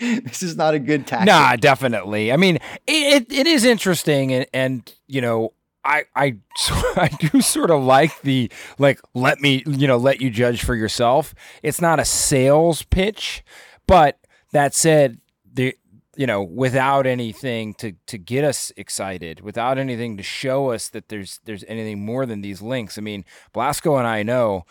this 0.00 0.42
is 0.42 0.56
not 0.56 0.74
a 0.74 0.78
good 0.78 1.06
tactic. 1.06 1.26
Nah, 1.26 1.56
definitely. 1.56 2.32
I 2.32 2.36
mean, 2.36 2.58
it, 2.86 3.30
it 3.30 3.46
is 3.46 3.64
interesting, 3.64 4.32
and, 4.32 4.46
and 4.54 4.94
you 5.06 5.20
know, 5.20 5.52
I 5.84 6.04
I 6.14 6.36
I 6.96 7.08
do 7.18 7.40
sort 7.40 7.70
of 7.70 7.82
like 7.82 8.20
the 8.22 8.50
like 8.78 9.00
let 9.14 9.40
me 9.40 9.62
you 9.66 9.86
know 9.86 9.96
let 9.96 10.20
you 10.20 10.30
judge 10.30 10.62
for 10.62 10.74
yourself. 10.74 11.34
It's 11.62 11.80
not 11.80 12.00
a 12.00 12.04
sales 12.04 12.82
pitch, 12.82 13.42
but 13.86 14.18
that 14.52 14.74
said, 14.74 15.18
the 15.52 15.76
you 16.16 16.26
know 16.26 16.42
without 16.42 17.06
anything 17.06 17.74
to 17.74 17.92
to 18.06 18.18
get 18.18 18.44
us 18.44 18.72
excited, 18.76 19.40
without 19.40 19.78
anything 19.78 20.16
to 20.16 20.22
show 20.22 20.70
us 20.70 20.88
that 20.88 21.08
there's 21.08 21.40
there's 21.44 21.64
anything 21.68 22.04
more 22.04 22.26
than 22.26 22.40
these 22.40 22.60
links. 22.60 22.98
I 22.98 23.00
mean, 23.00 23.24
Blasko 23.54 23.98
and 23.98 24.06
I 24.06 24.22
know 24.22 24.64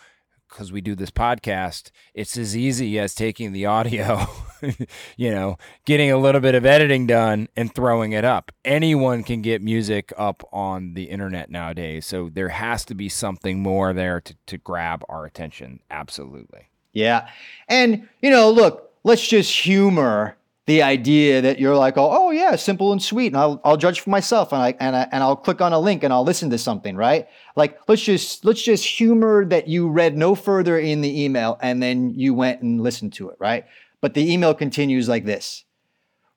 because 0.50 0.72
we 0.72 0.80
do 0.80 0.94
this 0.94 1.10
podcast, 1.10 1.90
it's 2.12 2.36
as 2.36 2.56
easy 2.56 2.98
as 2.98 3.14
taking 3.14 3.52
the 3.52 3.66
audio, 3.66 4.26
you 5.16 5.30
know, 5.30 5.56
getting 5.84 6.10
a 6.10 6.18
little 6.18 6.40
bit 6.40 6.54
of 6.54 6.66
editing 6.66 7.06
done 7.06 7.48
and 7.56 7.74
throwing 7.74 8.12
it 8.12 8.24
up. 8.24 8.52
Anyone 8.64 9.22
can 9.22 9.42
get 9.42 9.62
music 9.62 10.12
up 10.18 10.42
on 10.52 10.94
the 10.94 11.04
internet 11.04 11.50
nowadays. 11.50 12.06
So 12.06 12.28
there 12.32 12.50
has 12.50 12.84
to 12.86 12.94
be 12.94 13.08
something 13.08 13.62
more 13.62 13.92
there 13.92 14.20
to, 14.20 14.36
to 14.46 14.58
grab 14.58 15.02
our 15.08 15.24
attention. 15.24 15.80
Absolutely. 15.90 16.68
Yeah. 16.92 17.28
And, 17.68 18.08
you 18.20 18.30
know, 18.30 18.50
look, 18.50 18.92
let's 19.04 19.26
just 19.26 19.56
humor 19.56 20.36
the 20.66 20.82
idea 20.82 21.40
that 21.40 21.58
you're 21.58 21.76
like, 21.76 21.96
oh, 21.96 22.08
oh 22.10 22.30
yeah, 22.30 22.54
simple 22.56 22.92
and 22.92 23.02
sweet, 23.02 23.28
and 23.28 23.36
I'll, 23.36 23.60
I'll 23.64 23.76
judge 23.76 24.00
for 24.00 24.10
myself, 24.10 24.52
and 24.52 24.62
I 24.62 24.74
and 24.78 24.94
I, 24.94 25.08
and 25.10 25.22
I'll 25.22 25.36
click 25.36 25.60
on 25.60 25.72
a 25.72 25.80
link 25.80 26.02
and 26.02 26.12
I'll 26.12 26.24
listen 26.24 26.50
to 26.50 26.58
something, 26.58 26.96
right? 26.96 27.28
Like 27.56 27.78
let's 27.88 28.02
just 28.02 28.44
let's 28.44 28.62
just 28.62 28.84
humor 28.84 29.44
that 29.46 29.68
you 29.68 29.88
read 29.88 30.16
no 30.16 30.34
further 30.34 30.78
in 30.78 31.00
the 31.00 31.24
email 31.24 31.58
and 31.60 31.82
then 31.82 32.10
you 32.10 32.34
went 32.34 32.62
and 32.62 32.80
listened 32.80 33.14
to 33.14 33.30
it, 33.30 33.36
right? 33.40 33.64
But 34.00 34.14
the 34.14 34.32
email 34.32 34.54
continues 34.54 35.08
like 35.08 35.24
this: 35.24 35.64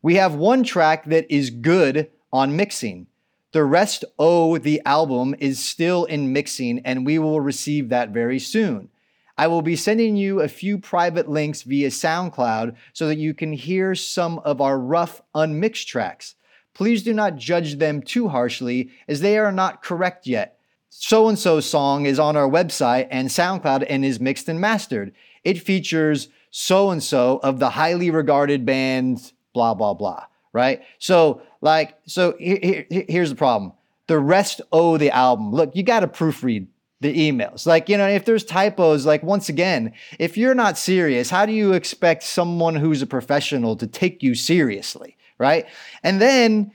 We 0.01 0.15
have 0.15 0.35
one 0.35 0.63
track 0.63 1.05
that 1.05 1.29
is 1.29 1.49
good 1.49 2.09
on 2.31 2.55
mixing. 2.55 3.07
The 3.51 3.63
rest, 3.63 4.03
oh, 4.17 4.57
the 4.57 4.81
album 4.83 5.35
is 5.37 5.63
still 5.63 6.05
in 6.05 6.33
mixing, 6.33 6.79
and 6.79 7.05
we 7.05 7.19
will 7.19 7.39
receive 7.39 7.89
that 7.89 8.09
very 8.09 8.39
soon. 8.39 8.89
I 9.37 9.47
will 9.47 9.63
be 9.63 9.75
sending 9.75 10.15
you 10.15 10.41
a 10.41 10.47
few 10.47 10.77
private 10.77 11.27
links 11.27 11.63
via 11.63 11.89
SoundCloud 11.89 12.75
so 12.93 13.07
that 13.07 13.17
you 13.17 13.33
can 13.33 13.53
hear 13.53 13.95
some 13.95 14.39
of 14.39 14.61
our 14.61 14.77
rough, 14.77 15.21
unmixed 15.33 15.87
tracks. 15.87 16.35
Please 16.73 17.03
do 17.03 17.13
not 17.13 17.35
judge 17.35 17.77
them 17.77 18.01
too 18.01 18.27
harshly, 18.27 18.91
as 19.07 19.21
they 19.21 19.37
are 19.37 19.51
not 19.51 19.81
correct 19.83 20.27
yet. 20.27 20.59
So 20.89 21.27
and 21.27 21.37
so 21.37 21.59
song 21.59 22.05
is 22.05 22.19
on 22.19 22.37
our 22.37 22.47
website 22.47 23.07
and 23.09 23.29
SoundCloud 23.29 23.85
and 23.89 24.05
is 24.05 24.19
mixed 24.19 24.47
and 24.47 24.61
mastered. 24.61 25.13
It 25.43 25.59
features 25.59 26.29
so 26.51 26.91
and 26.91 27.01
so 27.01 27.39
of 27.41 27.57
the 27.57 27.71
highly 27.71 28.11
regarded 28.11 28.65
band, 28.65 29.33
blah, 29.53 29.73
blah, 29.73 29.95
blah, 29.95 30.25
right? 30.51 30.83
So, 30.99 31.41
like, 31.61 31.97
so 32.05 32.35
here, 32.39 32.85
here, 32.89 33.05
here's 33.09 33.31
the 33.31 33.35
problem. 33.35 33.73
The 34.05 34.19
rest 34.19 34.61
owe 34.71 34.97
the 34.97 35.09
album. 35.09 35.51
Look, 35.51 35.75
you 35.75 35.81
got 35.81 36.01
to 36.01 36.07
proofread 36.07 36.67
the 37.03 37.31
emails. 37.31 37.67
Like, 37.67 37.87
you 37.87 37.97
know, 37.97 38.07
if 38.07 38.25
there's 38.25 38.43
typos, 38.43 39.05
like 39.05 39.21
once 39.21 39.49
again, 39.49 39.93
if 40.17 40.35
you're 40.37 40.55
not 40.55 40.77
serious, 40.77 41.29
how 41.29 41.45
do 41.45 41.53
you 41.53 41.73
expect 41.73 42.23
someone 42.23 42.75
who's 42.75 43.03
a 43.03 43.07
professional 43.07 43.75
to 43.75 43.85
take 43.85 44.23
you 44.23 44.33
seriously, 44.33 45.15
right? 45.37 45.67
And 46.01 46.19
then 46.19 46.71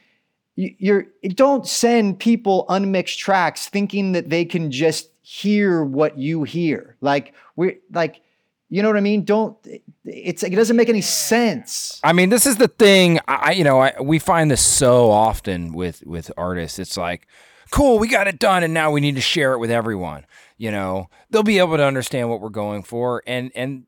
you're 0.55 1.07
don't 1.29 1.67
send 1.67 2.19
people 2.19 2.67
unmixed 2.69 3.19
tracks 3.19 3.69
thinking 3.69 4.13
that 4.13 4.29
they 4.29 4.45
can 4.45 4.71
just 4.71 5.11
hear 5.23 5.85
what 5.85 6.19
you 6.19 6.43
hear. 6.43 6.97
Like 7.01 7.33
we're 7.55 7.77
like 7.93 8.21
you 8.71 8.83
know 8.83 8.89
what 8.89 8.97
I 8.99 9.01
mean? 9.01 9.25
Don't 9.25 9.57
it's 10.05 10.43
it 10.43 10.51
doesn't 10.51 10.77
make 10.77 10.89
any 10.89 11.01
sense. 11.01 12.01
I 12.03 12.13
mean, 12.13 12.29
this 12.29 12.45
is 12.45 12.57
the 12.57 12.69
thing. 12.69 13.21
I 13.29 13.53
you 13.53 13.65
know 13.65 13.81
I, 13.81 13.95
we 14.01 14.19
find 14.19 14.51
this 14.51 14.65
so 14.65 15.11
often 15.11 15.73
with 15.73 16.05
with 16.05 16.33
artists. 16.37 16.79
It's 16.79 16.97
like 16.97 17.29
cool, 17.71 17.99
we 17.99 18.09
got 18.09 18.29
it 18.29 18.39
done, 18.39 18.63
and 18.63 18.75
now 18.75 18.91
we 18.91 19.01
need 19.01 19.15
to 19.17 19.21
share 19.21 19.53
it 19.53 19.59
with 19.59 19.71
everyone. 19.71 20.27
You 20.57 20.71
know, 20.71 21.09
they'll 21.31 21.43
be 21.43 21.59
able 21.59 21.77
to 21.77 21.85
understand 21.85 22.31
what 22.31 22.41
we're 22.41 22.49
going 22.49 22.83
for, 22.83 23.23
and 23.27 23.53
and 23.55 23.85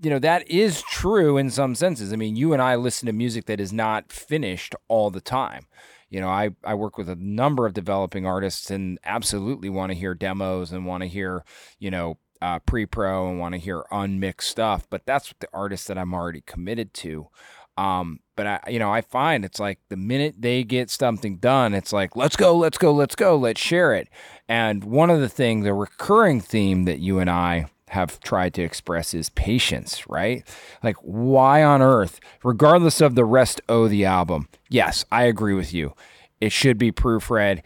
you 0.00 0.10
know 0.10 0.18
that 0.18 0.48
is 0.50 0.82
true 0.82 1.36
in 1.36 1.50
some 1.50 1.74
senses. 1.74 2.12
I 2.12 2.16
mean, 2.16 2.36
you 2.36 2.52
and 2.52 2.62
I 2.62 2.76
listen 2.76 3.06
to 3.06 3.12
music 3.12 3.46
that 3.46 3.60
is 3.60 3.72
not 3.72 4.12
finished 4.12 4.74
all 4.88 5.10
the 5.10 5.20
time. 5.20 5.66
You 6.12 6.20
know, 6.20 6.28
I, 6.28 6.50
I 6.62 6.74
work 6.74 6.98
with 6.98 7.08
a 7.08 7.16
number 7.16 7.64
of 7.64 7.72
developing 7.72 8.26
artists 8.26 8.70
and 8.70 8.98
absolutely 9.02 9.70
want 9.70 9.92
to 9.92 9.98
hear 9.98 10.14
demos 10.14 10.70
and 10.70 10.84
want 10.84 11.02
to 11.02 11.08
hear, 11.08 11.42
you 11.78 11.90
know, 11.90 12.18
uh, 12.42 12.58
pre 12.58 12.84
pro 12.84 13.30
and 13.30 13.38
want 13.38 13.54
to 13.54 13.58
hear 13.58 13.84
unmixed 13.90 14.50
stuff. 14.50 14.86
But 14.90 15.06
that's 15.06 15.32
the 15.40 15.48
artists 15.54 15.86
that 15.86 15.96
I'm 15.96 16.12
already 16.12 16.42
committed 16.42 16.92
to. 16.94 17.28
Um, 17.76 18.20
but 18.36 18.46
I, 18.46 18.60
you 18.68 18.78
know, 18.78 18.92
I 18.92 19.00
find 19.00 19.44
it's 19.44 19.60
like 19.60 19.78
the 19.88 19.96
minute 19.96 20.36
they 20.38 20.64
get 20.64 20.90
something 20.90 21.36
done, 21.36 21.74
it's 21.74 21.92
like, 21.92 22.16
let's 22.16 22.36
go, 22.36 22.56
let's 22.56 22.78
go, 22.78 22.92
let's 22.92 23.14
go, 23.14 23.36
let's 23.36 23.60
share 23.60 23.94
it. 23.94 24.08
And 24.48 24.84
one 24.84 25.10
of 25.10 25.20
the 25.20 25.28
things, 25.28 25.64
the 25.64 25.74
recurring 25.74 26.40
theme 26.40 26.84
that 26.84 26.98
you 26.98 27.18
and 27.18 27.30
I 27.30 27.66
have 27.88 28.20
tried 28.20 28.54
to 28.54 28.62
express 28.62 29.12
is 29.12 29.28
patience, 29.30 30.08
right? 30.08 30.46
Like, 30.82 30.96
why 31.02 31.62
on 31.62 31.82
earth, 31.82 32.20
regardless 32.42 33.00
of 33.00 33.14
the 33.14 33.24
rest 33.24 33.60
of 33.68 33.90
the 33.90 34.06
album, 34.06 34.48
yes, 34.70 35.04
I 35.12 35.24
agree 35.24 35.54
with 35.54 35.74
you. 35.74 35.94
It 36.40 36.52
should 36.52 36.78
be 36.78 36.90
proofread. 36.90 37.62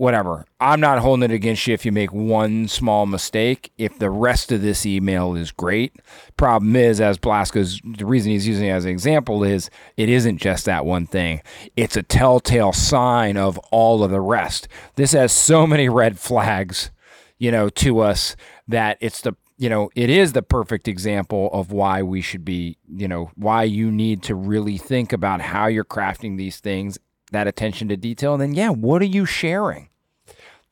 Whatever. 0.00 0.46
I'm 0.58 0.80
not 0.80 1.00
holding 1.00 1.30
it 1.30 1.34
against 1.34 1.66
you 1.66 1.74
if 1.74 1.84
you 1.84 1.92
make 1.92 2.10
one 2.10 2.68
small 2.68 3.04
mistake. 3.04 3.70
If 3.76 3.98
the 3.98 4.08
rest 4.08 4.50
of 4.50 4.62
this 4.62 4.86
email 4.86 5.34
is 5.34 5.52
great, 5.52 5.94
problem 6.38 6.74
is, 6.74 7.02
as 7.02 7.18
Blasko's 7.18 7.82
the 7.84 8.06
reason 8.06 8.32
he's 8.32 8.48
using 8.48 8.68
it 8.68 8.70
as 8.70 8.86
an 8.86 8.92
example 8.92 9.44
is 9.44 9.68
it 9.98 10.08
isn't 10.08 10.38
just 10.38 10.64
that 10.64 10.86
one 10.86 11.06
thing. 11.06 11.42
It's 11.76 11.98
a 11.98 12.02
telltale 12.02 12.72
sign 12.72 13.36
of 13.36 13.58
all 13.70 14.02
of 14.02 14.10
the 14.10 14.22
rest. 14.22 14.68
This 14.96 15.12
has 15.12 15.32
so 15.32 15.66
many 15.66 15.90
red 15.90 16.18
flags, 16.18 16.90
you 17.36 17.50
know, 17.50 17.68
to 17.68 17.98
us 17.98 18.36
that 18.68 18.96
it's 19.02 19.20
the 19.20 19.34
you 19.58 19.68
know, 19.68 19.90
it 19.94 20.08
is 20.08 20.32
the 20.32 20.40
perfect 20.40 20.88
example 20.88 21.50
of 21.52 21.70
why 21.70 22.02
we 22.02 22.22
should 22.22 22.46
be, 22.46 22.78
you 22.88 23.06
know, 23.06 23.30
why 23.34 23.64
you 23.64 23.90
need 23.90 24.22
to 24.22 24.34
really 24.34 24.78
think 24.78 25.12
about 25.12 25.42
how 25.42 25.66
you're 25.66 25.84
crafting 25.84 26.38
these 26.38 26.58
things, 26.58 26.98
that 27.32 27.46
attention 27.46 27.88
to 27.88 27.96
detail. 27.96 28.36
Then, 28.36 28.54
yeah, 28.54 28.70
what 28.70 29.02
are 29.02 29.06
you 29.06 29.26
sharing? 29.26 29.88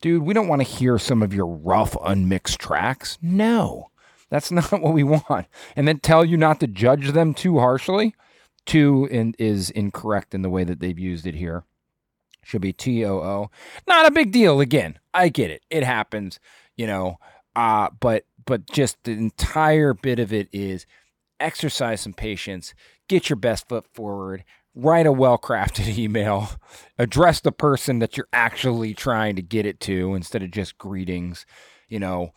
Dude, 0.01 0.23
we 0.23 0.33
don't 0.33 0.47
want 0.47 0.61
to 0.61 0.67
hear 0.67 0.97
some 0.97 1.21
of 1.21 1.33
your 1.33 1.47
rough, 1.47 1.95
unmixed 2.03 2.59
tracks. 2.59 3.17
No, 3.21 3.89
that's 4.29 4.51
not 4.51 4.71
what 4.71 4.93
we 4.93 5.03
want. 5.03 5.47
And 5.75 5.87
then 5.87 5.99
tell 5.99 6.23
you 6.23 6.37
not 6.37 6.59
to 6.61 6.67
judge 6.67 7.11
them 7.11 7.33
too 7.33 7.59
harshly, 7.59 8.15
too, 8.65 9.07
in, 9.11 9.35
is 9.37 9.69
incorrect 9.71 10.33
in 10.33 10.41
the 10.41 10.49
way 10.49 10.63
that 10.63 10.79
they've 10.79 10.99
used 10.99 11.27
it 11.27 11.35
here. 11.35 11.63
Should 12.43 12.61
be 12.61 12.73
T 12.73 13.05
O 13.05 13.19
O. 13.19 13.51
Not 13.87 14.07
a 14.07 14.11
big 14.11 14.31
deal. 14.31 14.59
Again, 14.61 14.97
I 15.13 15.29
get 15.29 15.51
it. 15.51 15.61
It 15.69 15.83
happens, 15.83 16.39
you 16.77 16.87
know. 16.87 17.19
Uh, 17.55 17.89
but 17.99 18.23
but 18.45 18.65
just 18.71 19.03
the 19.03 19.11
entire 19.11 19.93
bit 19.93 20.17
of 20.17 20.31
it 20.31 20.47
is 20.51 20.85
exercise 21.39 22.01
some 22.01 22.13
patience, 22.13 22.73
get 23.07 23.29
your 23.29 23.37
best 23.37 23.67
foot 23.67 23.85
forward, 23.93 24.43
write 24.79 25.05
a 25.05 25.11
well 25.11 25.37
crafted 25.37 25.97
email, 25.97 26.49
address 26.97 27.39
the 27.39 27.51
person 27.51 27.99
that 27.99 28.17
you're 28.17 28.27
actually 28.33 28.93
trying 28.93 29.35
to 29.35 29.41
get 29.41 29.65
it 29.65 29.79
to 29.81 30.15
instead 30.15 30.43
of 30.43 30.51
just 30.51 30.77
greetings, 30.77 31.45
you 31.87 31.99
know. 31.99 32.33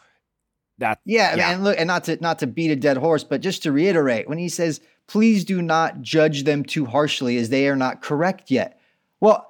That 0.78 1.00
yeah, 1.04 1.36
yeah. 1.36 1.50
and 1.50 1.64
look, 1.64 1.78
and 1.78 1.86
not 1.86 2.04
to 2.04 2.16
not 2.20 2.38
to 2.40 2.46
beat 2.46 2.70
a 2.70 2.76
dead 2.76 2.96
horse, 2.96 3.24
but 3.24 3.40
just 3.40 3.62
to 3.62 3.72
reiterate, 3.72 4.28
when 4.28 4.38
he 4.38 4.48
says, 4.48 4.80
"Please 5.06 5.44
do 5.44 5.62
not 5.62 6.00
judge 6.00 6.44
them 6.44 6.64
too 6.64 6.86
harshly, 6.86 7.36
as 7.36 7.50
they 7.50 7.68
are 7.68 7.76
not 7.76 8.02
correct 8.02 8.50
yet." 8.50 8.80
Well, 9.20 9.46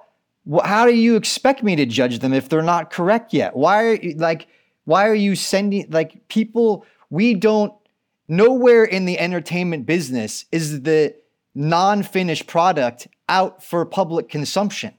how 0.63 0.85
do 0.85 0.93
you 0.93 1.15
expect 1.15 1.63
me 1.63 1.75
to 1.77 1.85
judge 1.85 2.19
them 2.19 2.33
if 2.33 2.49
they're 2.49 2.61
not 2.61 2.91
correct 2.91 3.33
yet? 3.33 3.55
Why 3.55 3.83
are 3.83 3.93
you 3.95 4.15
like? 4.15 4.47
Why 4.85 5.07
are 5.07 5.15
you 5.15 5.35
sending 5.35 5.87
like 5.89 6.27
people? 6.27 6.85
We 7.09 7.33
don't. 7.33 7.73
Nowhere 8.27 8.83
in 8.85 9.05
the 9.05 9.19
entertainment 9.19 9.85
business 9.85 10.45
is 10.51 10.81
the 10.83 11.15
non-finished 11.55 12.47
product 12.47 13.07
out 13.29 13.63
for 13.63 13.85
public 13.85 14.29
consumption, 14.29 14.93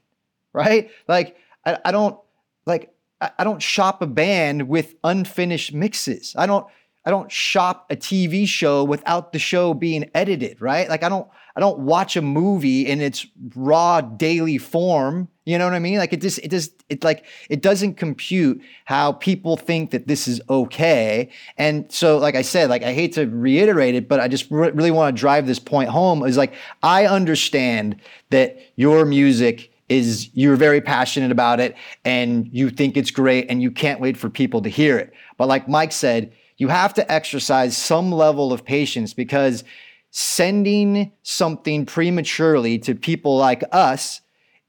right? 0.53 0.89
Like 1.07 1.37
I, 1.65 1.77
I 1.85 1.91
don't 1.91 2.17
like 2.65 2.93
I, 3.21 3.31
I 3.39 3.43
don't 3.43 3.61
shop 3.61 4.01
a 4.01 4.07
band 4.07 4.67
with 4.67 4.95
unfinished 5.03 5.73
mixes. 5.73 6.35
I 6.37 6.45
don't 6.45 6.65
I 7.05 7.11
don't 7.11 7.31
shop 7.31 7.85
a 7.89 7.95
TV 7.95 8.47
show 8.47 8.83
without 8.83 9.31
the 9.31 9.39
show 9.39 9.73
being 9.73 10.09
edited, 10.13 10.61
right? 10.61 10.89
Like 10.89 11.03
I 11.03 11.09
don't 11.09 11.27
I 11.55 11.59
don't 11.59 11.79
watch 11.79 12.15
a 12.15 12.21
movie 12.21 12.87
in 12.87 13.01
its 13.01 13.25
raw 13.55 14.01
daily 14.01 14.57
form. 14.57 15.29
You 15.45 15.59
know 15.59 15.65
what 15.65 15.75
I 15.75 15.79
mean? 15.79 15.99
Like 15.99 16.11
it 16.11 16.21
just 16.21 16.39
it 16.39 16.49
just 16.49 16.83
it 16.89 17.03
like 17.03 17.23
it 17.51 17.61
doesn't 17.61 17.95
compute 17.95 18.59
how 18.85 19.11
people 19.11 19.57
think 19.57 19.91
that 19.91 20.07
this 20.07 20.27
is 20.27 20.41
okay. 20.49 21.29
And 21.57 21.91
so 21.91 22.17
like 22.17 22.33
I 22.33 22.41
said, 22.41 22.69
like 22.71 22.81
I 22.81 22.93
hate 22.93 23.13
to 23.13 23.27
reiterate 23.27 23.93
it, 23.93 24.09
but 24.09 24.19
I 24.19 24.27
just 24.27 24.49
re- 24.49 24.71
really 24.71 24.89
want 24.89 25.15
to 25.15 25.19
drive 25.19 25.45
this 25.45 25.59
point 25.59 25.89
home 25.89 26.25
is 26.25 26.35
like 26.35 26.53
I 26.81 27.05
understand 27.05 28.01
that 28.31 28.57
your 28.75 29.05
music 29.05 29.71
is 29.87 30.29
you're 30.33 30.55
very 30.55 30.81
passionate 30.81 31.31
about 31.31 31.59
it 31.59 31.75
and 32.03 32.49
you 32.51 32.71
think 32.71 32.97
it's 32.97 33.11
great 33.11 33.45
and 33.47 33.61
you 33.61 33.69
can't 33.69 33.99
wait 33.99 34.17
for 34.17 34.31
people 34.31 34.63
to 34.63 34.69
hear 34.69 34.97
it. 34.97 35.13
But 35.37 35.47
like 35.47 35.69
Mike 35.69 35.91
said, 35.91 36.33
you 36.57 36.69
have 36.69 36.95
to 36.95 37.11
exercise 37.11 37.77
some 37.77 38.11
level 38.11 38.51
of 38.51 38.65
patience 38.65 39.13
because 39.13 39.63
sending 40.09 41.11
something 41.21 41.85
prematurely 41.85 42.79
to 42.79 42.95
people 42.95 43.37
like 43.37 43.63
us 43.71 44.21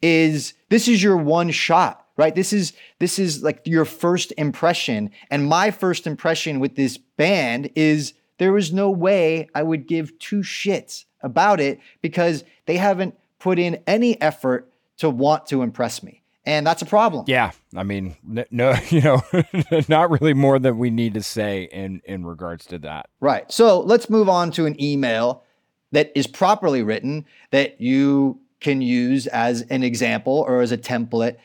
is 0.03 0.55
this 0.69 0.89
is 0.89 1.03
your 1.03 1.17
one 1.17 1.51
shot 1.51 2.07
right 2.17 2.35
this 2.35 2.53
is 2.53 2.73
this 2.99 3.19
is 3.19 3.43
like 3.43 3.63
your 3.65 3.85
first 3.85 4.33
impression 4.37 5.11
and 5.31 5.49
my 5.49 5.71
first 5.71 6.07
impression 6.07 6.61
with 6.61 6.77
this 6.77 6.97
band 6.97 7.71
is 7.75 8.13
there 8.39 8.53
was 8.53 8.73
no 8.73 8.91
way 8.91 9.49
i 9.55 9.63
would 9.63 9.87
give 9.87 10.19
two 10.19 10.41
shits 10.41 11.05
about 11.23 11.61
it 11.61 11.81
because 12.03 12.45
they 12.67 12.77
haven't 12.77 13.17
put 13.39 13.59
in 13.59 13.83
any 13.87 14.21
effort 14.21 14.71
to 14.99 15.09
want 15.09 15.47
to 15.47 15.63
impress 15.63 16.03
me 16.03 16.23
and 16.47 16.65
that's 16.65 16.81
a 16.81 16.87
problem. 16.87 17.25
Yeah, 17.27 17.51
I 17.75 17.83
mean, 17.83 18.15
no, 18.53 18.73
you 18.91 19.01
know, 19.01 19.21
not 19.89 20.11
really 20.11 20.33
more 20.33 20.59
than 20.59 20.79
we 20.79 20.91
need 20.91 21.15
to 21.15 21.23
say 21.23 21.65
in 21.65 22.01
in 22.05 22.25
regards 22.25 22.67
to 22.67 22.79
that. 22.79 23.09
Right. 23.21 23.51
So 23.51 23.81
let's 23.81 24.09
move 24.09 24.29
on 24.29 24.53
to 24.53 24.65
an 24.65 24.81
email 24.81 25.43
that 25.93 26.13
is 26.15 26.27
properly 26.27 26.83
written 26.83 27.27
that 27.51 27.81
you 27.81 28.41
can 28.61 28.81
use 28.81 29.27
as 29.27 29.63
an 29.63 29.83
example 29.83 30.45
or 30.47 30.61
as 30.61 30.73
a 30.73 30.79
template 30.79 31.37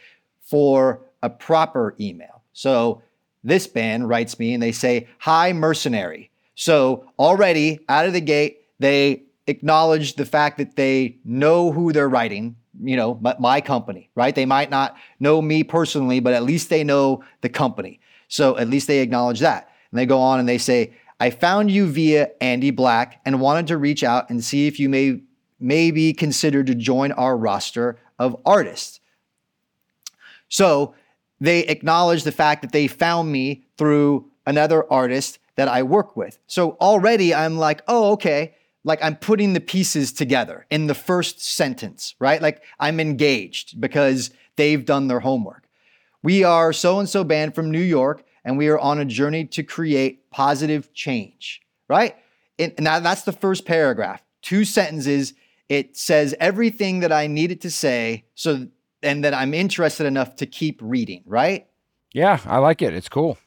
for 0.41 1.01
a 1.21 1.29
proper 1.29 1.95
email. 1.99 2.41
So 2.53 3.01
this 3.43 3.67
band 3.67 4.07
writes 4.07 4.39
me 4.39 4.53
and 4.53 4.61
they 4.61 4.71
say, 4.71 5.07
"Hi, 5.19 5.53
mercenary." 5.53 6.31
So 6.55 7.05
already 7.17 7.79
out 7.89 8.05
of 8.05 8.13
the 8.13 8.21
gate, 8.21 8.65
they 8.79 9.23
acknowledge 9.47 10.15
the 10.15 10.25
fact 10.25 10.57
that 10.57 10.75
they 10.75 11.17
know 11.25 11.71
who 11.71 11.91
they're 11.91 12.09
writing 12.09 12.55
you 12.83 12.95
know, 12.95 13.17
my, 13.21 13.35
my, 13.39 13.61
company, 13.61 14.09
right? 14.15 14.33
They 14.33 14.45
might 14.45 14.69
not 14.69 14.95
know 15.19 15.41
me 15.41 15.63
personally, 15.63 16.19
but 16.19 16.33
at 16.33 16.43
least 16.43 16.69
they 16.69 16.83
know 16.83 17.23
the 17.41 17.49
company. 17.49 17.99
So 18.27 18.57
at 18.57 18.69
least 18.69 18.87
they 18.87 18.99
acknowledge 18.99 19.39
that. 19.41 19.69
And 19.91 19.99
they 19.99 20.05
go 20.05 20.19
on 20.19 20.39
and 20.39 20.47
they 20.47 20.57
say, 20.57 20.93
I 21.19 21.29
found 21.29 21.69
you 21.69 21.85
via 21.85 22.31
Andy 22.39 22.71
Black 22.71 23.21
and 23.25 23.41
wanted 23.41 23.67
to 23.67 23.77
reach 23.77 24.03
out 24.03 24.29
and 24.29 24.43
see 24.43 24.67
if 24.67 24.79
you 24.79 24.89
may 24.89 25.21
maybe 25.61 26.13
considered 26.13 26.67
to 26.67 26.75
join 26.75 27.11
our 27.13 27.37
roster 27.37 27.97
of 28.19 28.35
artists. 28.45 28.99
So 30.49 30.95
they 31.39 31.61
acknowledge 31.61 32.23
the 32.23 32.31
fact 32.31 32.61
that 32.61 32.71
they 32.71 32.87
found 32.87 33.31
me 33.31 33.65
through 33.77 34.29
another 34.45 34.91
artist 34.91 35.39
that 35.55 35.67
I 35.67 35.83
work 35.83 36.15
with. 36.15 36.39
So 36.47 36.71
already 36.81 37.33
I'm 37.33 37.57
like, 37.57 37.81
oh, 37.87 38.11
okay 38.13 38.55
like 38.83 39.03
I'm 39.03 39.15
putting 39.15 39.53
the 39.53 39.59
pieces 39.59 40.11
together 40.11 40.65
in 40.69 40.87
the 40.87 40.95
first 40.95 41.41
sentence, 41.41 42.15
right? 42.19 42.41
Like 42.41 42.63
I'm 42.79 42.99
engaged 42.99 43.79
because 43.79 44.31
they've 44.55 44.83
done 44.83 45.07
their 45.07 45.19
homework. 45.19 45.67
We 46.23 46.43
are 46.43 46.73
so 46.73 46.99
and 46.99 47.09
so 47.09 47.23
band 47.23 47.55
from 47.55 47.71
New 47.71 47.81
York, 47.81 48.23
and 48.43 48.57
we 48.57 48.67
are 48.69 48.79
on 48.79 48.99
a 48.99 49.05
journey 49.05 49.45
to 49.45 49.63
create 49.63 50.29
positive 50.31 50.93
change, 50.93 51.61
right? 51.87 52.15
And 52.59 52.85
that's 52.85 53.23
the 53.23 53.31
first 53.31 53.65
paragraph. 53.65 54.21
Two 54.41 54.65
sentences. 54.65 55.33
It 55.71 55.95
says 55.95 56.35
everything 56.37 56.99
that 56.99 57.13
I 57.13 57.27
needed 57.27 57.61
to 57.61 57.71
say, 57.71 58.25
so 58.35 58.67
and 59.01 59.23
that 59.23 59.33
I'm 59.33 59.53
interested 59.53 60.05
enough 60.05 60.35
to 60.35 60.45
keep 60.45 60.77
reading, 60.83 61.23
right? 61.25 61.65
Yeah, 62.11 62.41
I 62.43 62.57
like 62.57 62.81
it. 62.81 62.93
It's 62.93 63.07
cool. 63.07 63.37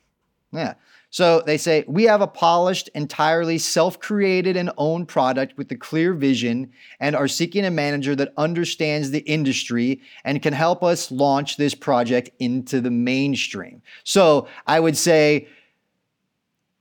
Yeah. 0.51 0.73
So 1.11 1.43
they 1.43 1.59
say, 1.59 1.85
we 1.87 2.05
have 2.05 2.23
a 2.23 2.27
polished, 2.27 2.89
entirely 2.95 3.59
self 3.59 4.01
created 4.01 4.57
and 4.57 4.71
owned 4.79 5.07
product 5.07 5.59
with 5.59 5.71
a 5.71 5.77
clear 5.77 6.15
vision 6.15 6.73
and 6.99 7.15
are 7.15 7.29
seeking 7.29 7.67
a 7.67 7.71
manager 7.71 8.17
that 8.17 8.33
understands 8.39 9.11
the 9.11 9.21
industry 9.21 10.01
and 10.25 10.41
can 10.41 10.55
help 10.55 10.83
us 10.83 11.11
launch 11.11 11.59
this 11.59 11.75
project 11.75 12.31
into 12.39 12.81
the 12.81 12.91
mainstream. 12.91 13.83
So 14.03 14.49
I 14.67 14.81
would 14.81 14.97
say, 14.97 15.47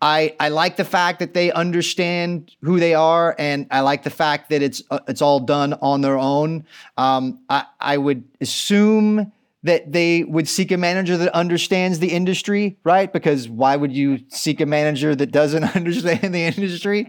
I, 0.04 0.36
I 0.38 0.50
like 0.50 0.76
the 0.76 0.84
fact 0.84 1.20
that 1.20 1.34
they 1.34 1.50
understand 1.54 2.54
who 2.62 2.78
they 2.78 2.94
are, 2.94 3.38
and 3.40 3.68
I 3.72 3.80
like 3.80 4.04
the 4.04 4.10
fact 4.10 4.50
that 4.50 4.62
it's 4.62 4.84
uh, 4.92 5.00
it's 5.08 5.22
all 5.22 5.40
done 5.40 5.76
on 5.76 6.02
their 6.02 6.18
own. 6.18 6.66
Um, 6.98 7.40
I, 7.50 7.66
I 7.80 7.98
would 7.98 8.26
assume 8.42 9.32
that 9.64 9.94
they 9.94 10.26
would 10.26 10.50
seek 10.50 10.74
a 10.74 10.78
manager 10.78 11.16
that 11.16 11.34
understands 11.34 12.00
the 12.00 12.12
industry, 12.12 12.78
right? 12.84 13.14
Because 13.14 13.48
why 13.48 13.78
would 13.78 13.94
you 13.94 14.20
seek 14.28 14.60
a 14.60 14.66
manager 14.66 15.16
that 15.16 15.32
doesn't 15.32 15.64
understand 15.76 16.36
the 16.36 16.44
industry? 16.44 17.08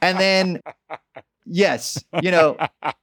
and 0.00 0.18
then, 0.18 0.62
yes, 1.44 2.02
you 2.22 2.30
know. 2.30 2.56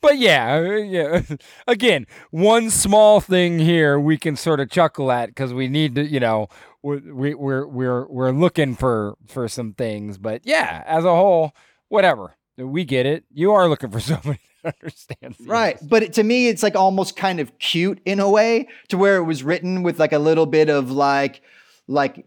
But 0.00 0.18
yeah, 0.18 0.56
uh, 0.56 0.60
yeah. 0.60 1.22
Again, 1.66 2.06
one 2.30 2.68
small 2.68 3.22
thing 3.22 3.58
here 3.58 3.98
we 3.98 4.18
can 4.18 4.36
sort 4.36 4.60
of 4.60 4.68
chuckle 4.68 5.10
at 5.10 5.30
because 5.30 5.54
we 5.54 5.66
need 5.66 5.94
to, 5.94 6.04
you 6.04 6.20
know, 6.20 6.48
we're 6.84 7.36
we're 7.36 7.66
we're 7.66 8.06
we're 8.06 8.30
looking 8.30 8.74
for 8.74 9.16
for 9.26 9.48
some 9.48 9.72
things. 9.72 10.18
But 10.18 10.42
yeah, 10.44 10.84
as 10.86 11.04
a 11.04 11.14
whole, 11.14 11.52
whatever. 11.88 12.36
We 12.56 12.84
get 12.84 13.04
it. 13.04 13.24
You 13.32 13.52
are 13.52 13.68
looking 13.68 13.90
for 13.90 14.00
somebody 14.00 14.40
understands. 14.64 15.38
Right. 15.40 15.76
But 15.82 16.04
it, 16.04 16.12
to 16.14 16.22
me, 16.22 16.48
it's 16.48 16.62
like 16.62 16.76
almost 16.76 17.16
kind 17.16 17.40
of 17.40 17.58
cute 17.58 18.00
in 18.04 18.20
a 18.20 18.30
way 18.30 18.68
to 18.88 18.98
where 18.98 19.16
it 19.16 19.24
was 19.24 19.42
written 19.42 19.82
with 19.82 19.98
like 19.98 20.12
a 20.12 20.18
little 20.18 20.46
bit 20.46 20.68
of 20.68 20.90
like, 20.90 21.42
like 21.86 22.24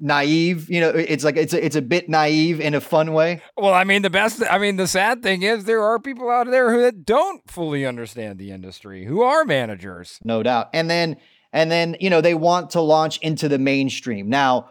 naive, 0.00 0.68
you 0.70 0.80
know, 0.80 0.88
it's 0.88 1.22
like 1.22 1.36
it's 1.36 1.52
a, 1.52 1.64
it's 1.64 1.76
a 1.76 1.82
bit 1.82 2.08
naive 2.08 2.60
in 2.60 2.74
a 2.74 2.80
fun 2.80 3.12
way. 3.12 3.42
Well, 3.56 3.74
I 3.74 3.84
mean, 3.84 4.02
the 4.02 4.10
best, 4.10 4.42
I 4.50 4.58
mean, 4.58 4.76
the 4.76 4.88
sad 4.88 5.22
thing 5.22 5.42
is 5.42 5.64
there 5.64 5.82
are 5.82 6.00
people 6.00 6.30
out 6.30 6.50
there 6.50 6.72
who 6.72 6.90
don't 6.90 7.48
fully 7.48 7.86
understand 7.86 8.38
the 8.38 8.50
industry, 8.50 9.04
who 9.04 9.22
are 9.22 9.44
managers. 9.44 10.18
No 10.24 10.42
doubt. 10.42 10.70
And 10.72 10.90
then 10.90 11.16
and 11.52 11.70
then 11.70 11.96
you 12.00 12.10
know 12.10 12.20
they 12.20 12.34
want 12.34 12.70
to 12.70 12.80
launch 12.80 13.18
into 13.18 13.48
the 13.48 13.58
mainstream. 13.58 14.28
Now, 14.28 14.70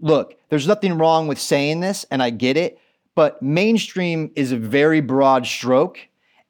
look, 0.00 0.34
there's 0.48 0.66
nothing 0.66 0.98
wrong 0.98 1.28
with 1.28 1.38
saying 1.38 1.80
this, 1.80 2.04
and 2.10 2.22
I 2.22 2.30
get 2.30 2.56
it, 2.56 2.78
but 3.14 3.42
mainstream 3.42 4.30
is 4.34 4.52
a 4.52 4.56
very 4.56 5.00
broad 5.00 5.46
stroke 5.46 5.98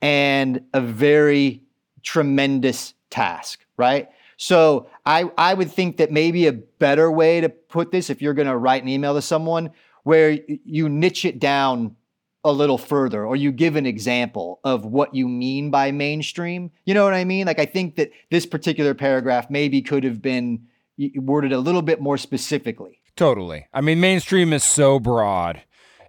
and 0.00 0.62
a 0.72 0.80
very 0.80 1.62
tremendous 2.02 2.94
task, 3.10 3.64
right? 3.76 4.08
So 4.36 4.88
I, 5.06 5.30
I 5.38 5.54
would 5.54 5.70
think 5.70 5.96
that 5.98 6.10
maybe 6.10 6.46
a 6.46 6.52
better 6.52 7.10
way 7.10 7.40
to 7.40 7.48
put 7.48 7.90
this, 7.90 8.10
if 8.10 8.20
you're 8.20 8.34
going 8.34 8.48
to 8.48 8.56
write 8.56 8.82
an 8.82 8.88
email 8.88 9.14
to 9.14 9.22
someone, 9.22 9.70
where 10.02 10.38
you 10.46 10.88
niche 10.88 11.24
it 11.24 11.38
down 11.38 11.96
a 12.44 12.52
little 12.52 12.78
further 12.78 13.24
or 13.24 13.36
you 13.36 13.50
give 13.50 13.74
an 13.74 13.86
example 13.86 14.60
of 14.64 14.84
what 14.84 15.14
you 15.14 15.26
mean 15.26 15.70
by 15.70 15.90
mainstream. 15.90 16.70
You 16.84 16.94
know 16.94 17.04
what 17.04 17.14
I 17.14 17.24
mean? 17.24 17.46
Like 17.46 17.58
I 17.58 17.64
think 17.64 17.96
that 17.96 18.10
this 18.30 18.44
particular 18.44 18.94
paragraph 18.94 19.50
maybe 19.50 19.80
could 19.80 20.04
have 20.04 20.20
been 20.20 20.66
worded 21.16 21.52
a 21.52 21.58
little 21.58 21.82
bit 21.82 22.00
more 22.00 22.18
specifically. 22.18 23.00
Totally. 23.16 23.66
I 23.72 23.80
mean, 23.80 24.00
mainstream 24.00 24.52
is 24.52 24.62
so 24.62 25.00
broad 25.00 25.62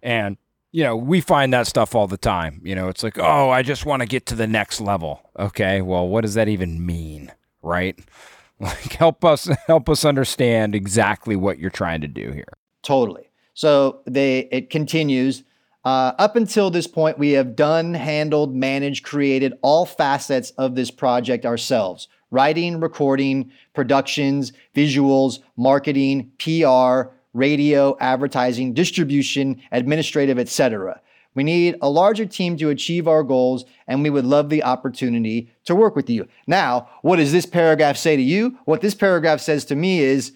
and 0.03 0.37
you 0.75 0.83
know, 0.83 0.97
we 0.97 1.21
find 1.21 1.53
that 1.53 1.67
stuff 1.67 1.95
all 1.95 2.05
the 2.05 2.17
time. 2.17 2.59
You 2.61 2.75
know, 2.75 2.89
it's 2.89 3.01
like, 3.01 3.17
"Oh, 3.17 3.49
I 3.49 3.61
just 3.61 3.85
want 3.85 4.01
to 4.01 4.05
get 4.05 4.25
to 4.25 4.35
the 4.35 4.45
next 4.45 4.81
level." 4.81 5.21
Okay, 5.39 5.81
well, 5.81 6.05
what 6.05 6.19
does 6.19 6.33
that 6.33 6.49
even 6.49 6.85
mean, 6.85 7.31
right? 7.61 7.97
Like 8.57 8.93
help 8.93 9.25
us 9.25 9.49
help 9.67 9.89
us 9.89 10.05
understand 10.05 10.75
exactly 10.75 11.35
what 11.35 11.59
you're 11.59 11.69
trying 11.69 11.99
to 11.99 12.07
do 12.07 12.31
here. 12.31 12.53
Totally. 12.83 13.29
So 13.53 13.99
they 14.05 14.47
it 14.49 14.69
continues 14.69 15.43
uh, 15.85 16.13
up 16.17 16.35
until 16.35 16.71
this 16.71 16.87
point, 16.87 17.19
we 17.19 17.31
have 17.31 17.55
done, 17.55 17.93
handled, 17.93 18.55
managed, 18.55 19.05
created 19.05 19.53
all 19.61 19.85
facets 19.85 20.49
of 20.51 20.75
this 20.75 20.91
project 20.91 21.45
ourselves 21.45 22.07
writing, 22.31 22.81
recording, 22.81 23.49
productions, 23.73 24.51
visuals, 24.75 25.39
marketing, 25.55 26.29
PR, 26.39 27.11
radio, 27.33 27.95
advertising, 28.01 28.73
distribution, 28.73 29.61
administrative, 29.71 30.39
etc. 30.39 30.99
We 31.35 31.43
need 31.43 31.75
a 31.81 31.89
larger 31.89 32.25
team 32.25 32.57
to 32.57 32.71
achieve 32.71 33.07
our 33.07 33.23
goals, 33.23 33.63
and 33.87 34.01
we 34.01 34.09
would 34.09 34.25
love 34.25 34.49
the 34.49 34.63
opportunity 34.63 35.51
to 35.65 35.75
work 35.75 35.95
with 35.95 36.09
you. 36.09 36.27
Now, 36.47 36.89
what 37.03 37.17
does 37.17 37.31
this 37.31 37.45
paragraph 37.45 37.95
say 37.95 38.15
to 38.15 38.21
you? 38.21 38.57
What 38.65 38.81
this 38.81 38.95
paragraph 38.95 39.39
says 39.39 39.63
to 39.65 39.75
me 39.75 39.99
is 39.99 40.33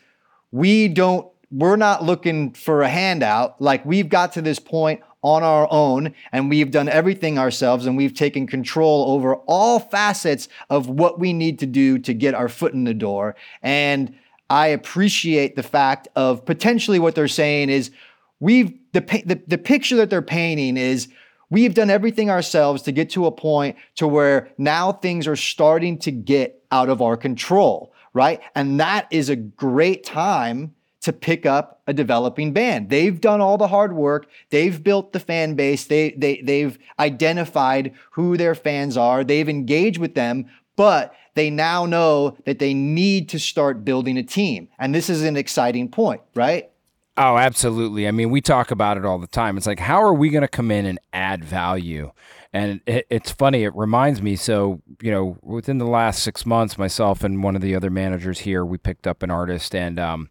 we 0.51 0.87
don't, 0.87 1.27
we're 1.51 1.75
not 1.75 2.03
looking 2.03 2.53
for 2.53 2.81
a 2.81 2.89
handout. 2.89 3.59
Like 3.61 3.83
we've 3.85 4.09
got 4.09 4.33
to 4.33 4.41
this 4.41 4.59
point 4.59 5.01
on 5.21 5.43
our 5.43 5.67
own 5.69 6.13
and 6.31 6.49
we've 6.49 6.71
done 6.71 6.87
everything 6.87 7.37
ourselves 7.37 7.85
and 7.85 7.97
we've 7.97 8.13
taken 8.13 8.47
control 8.47 9.11
over 9.11 9.35
all 9.47 9.79
facets 9.79 10.47
of 10.69 10.87
what 10.87 11.19
we 11.19 11.33
need 11.33 11.59
to 11.59 11.65
do 11.65 11.99
to 11.99 12.13
get 12.13 12.33
our 12.33 12.47
foot 12.47 12.73
in 12.73 12.85
the 12.85 12.93
door. 12.93 13.35
And 13.61 14.15
I 14.49 14.67
appreciate 14.67 15.55
the 15.55 15.63
fact 15.63 16.07
of 16.15 16.45
potentially 16.45 16.99
what 16.99 17.15
they're 17.15 17.27
saying 17.27 17.69
is 17.69 17.91
we've 18.39 18.73
the, 18.93 19.01
the, 19.25 19.41
the 19.45 19.57
picture 19.57 19.97
that 19.97 20.09
they're 20.09 20.21
painting 20.21 20.77
is 20.77 21.09
we've 21.49 21.73
done 21.73 21.89
everything 21.89 22.29
ourselves 22.29 22.81
to 22.83 22.91
get 22.91 23.09
to 23.11 23.25
a 23.25 23.31
point 23.31 23.75
to 23.95 24.07
where 24.07 24.49
now 24.57 24.91
things 24.91 25.27
are 25.27 25.35
starting 25.35 25.97
to 25.99 26.11
get 26.11 26.63
out 26.71 26.89
of 26.89 27.01
our 27.01 27.17
control, 27.17 27.93
right? 28.13 28.41
And 28.55 28.79
that 28.79 29.07
is 29.11 29.29
a 29.29 29.35
great 29.35 30.03
time 30.03 30.73
to 31.01 31.13
pick 31.13 31.45
up 31.45 31.81
a 31.87 31.93
developing 31.93 32.51
band. 32.51 32.89
They've 32.89 33.19
done 33.19 33.41
all 33.41 33.57
the 33.57 33.69
hard 33.69 33.93
work. 33.93 34.27
They've 34.49 34.83
built 34.83 35.13
the 35.13 35.19
fan 35.19 35.55
base. 35.55 35.85
They, 35.85 36.11
they, 36.11 36.41
they've 36.41 36.77
identified 36.99 37.93
who 38.11 38.37
their 38.37 38.55
fans 38.55 38.97
are. 38.97 39.23
They've 39.23 39.47
engaged 39.47 39.97
with 39.97 40.15
them, 40.15 40.47
but 40.75 41.13
they 41.35 41.49
now 41.49 41.85
know 41.85 42.37
that 42.45 42.59
they 42.59 42.73
need 42.73 43.29
to 43.29 43.39
start 43.39 43.85
building 43.85 44.17
a 44.17 44.23
team. 44.23 44.67
And 44.77 44.93
this 44.93 45.09
is 45.09 45.23
an 45.23 45.37
exciting 45.37 45.89
point, 45.89 46.21
right? 46.35 46.69
Oh, 47.15 47.37
absolutely. 47.37 48.07
I 48.07 48.11
mean, 48.11 48.29
we 48.29 48.39
talk 48.39 48.71
about 48.71 48.97
it 48.97 49.05
all 49.05 49.19
the 49.19 49.27
time. 49.27 49.57
It's 49.57 49.67
like, 49.67 49.79
how 49.79 50.01
are 50.01 50.13
we 50.13 50.29
going 50.29 50.41
to 50.41 50.47
come 50.47 50.71
in 50.71 50.85
and 50.85 50.99
add 51.11 51.43
value? 51.43 52.11
And 52.51 52.81
it, 52.87 53.05
it's 53.09 53.31
funny, 53.31 53.63
it 53.63 53.75
reminds 53.75 54.21
me. 54.21 54.35
So, 54.35 54.81
you 55.01 55.11
know, 55.11 55.37
within 55.43 55.77
the 55.77 55.85
last 55.85 56.23
six 56.23 56.45
months, 56.45 56.77
myself 56.77 57.23
and 57.23 57.43
one 57.43 57.55
of 57.55 57.61
the 57.61 57.75
other 57.75 57.91
managers 57.91 58.39
here, 58.39 58.65
we 58.65 58.77
picked 58.77 59.05
up 59.05 59.21
an 59.21 59.29
artist 59.29 59.75
and, 59.75 59.99
um, 59.99 60.29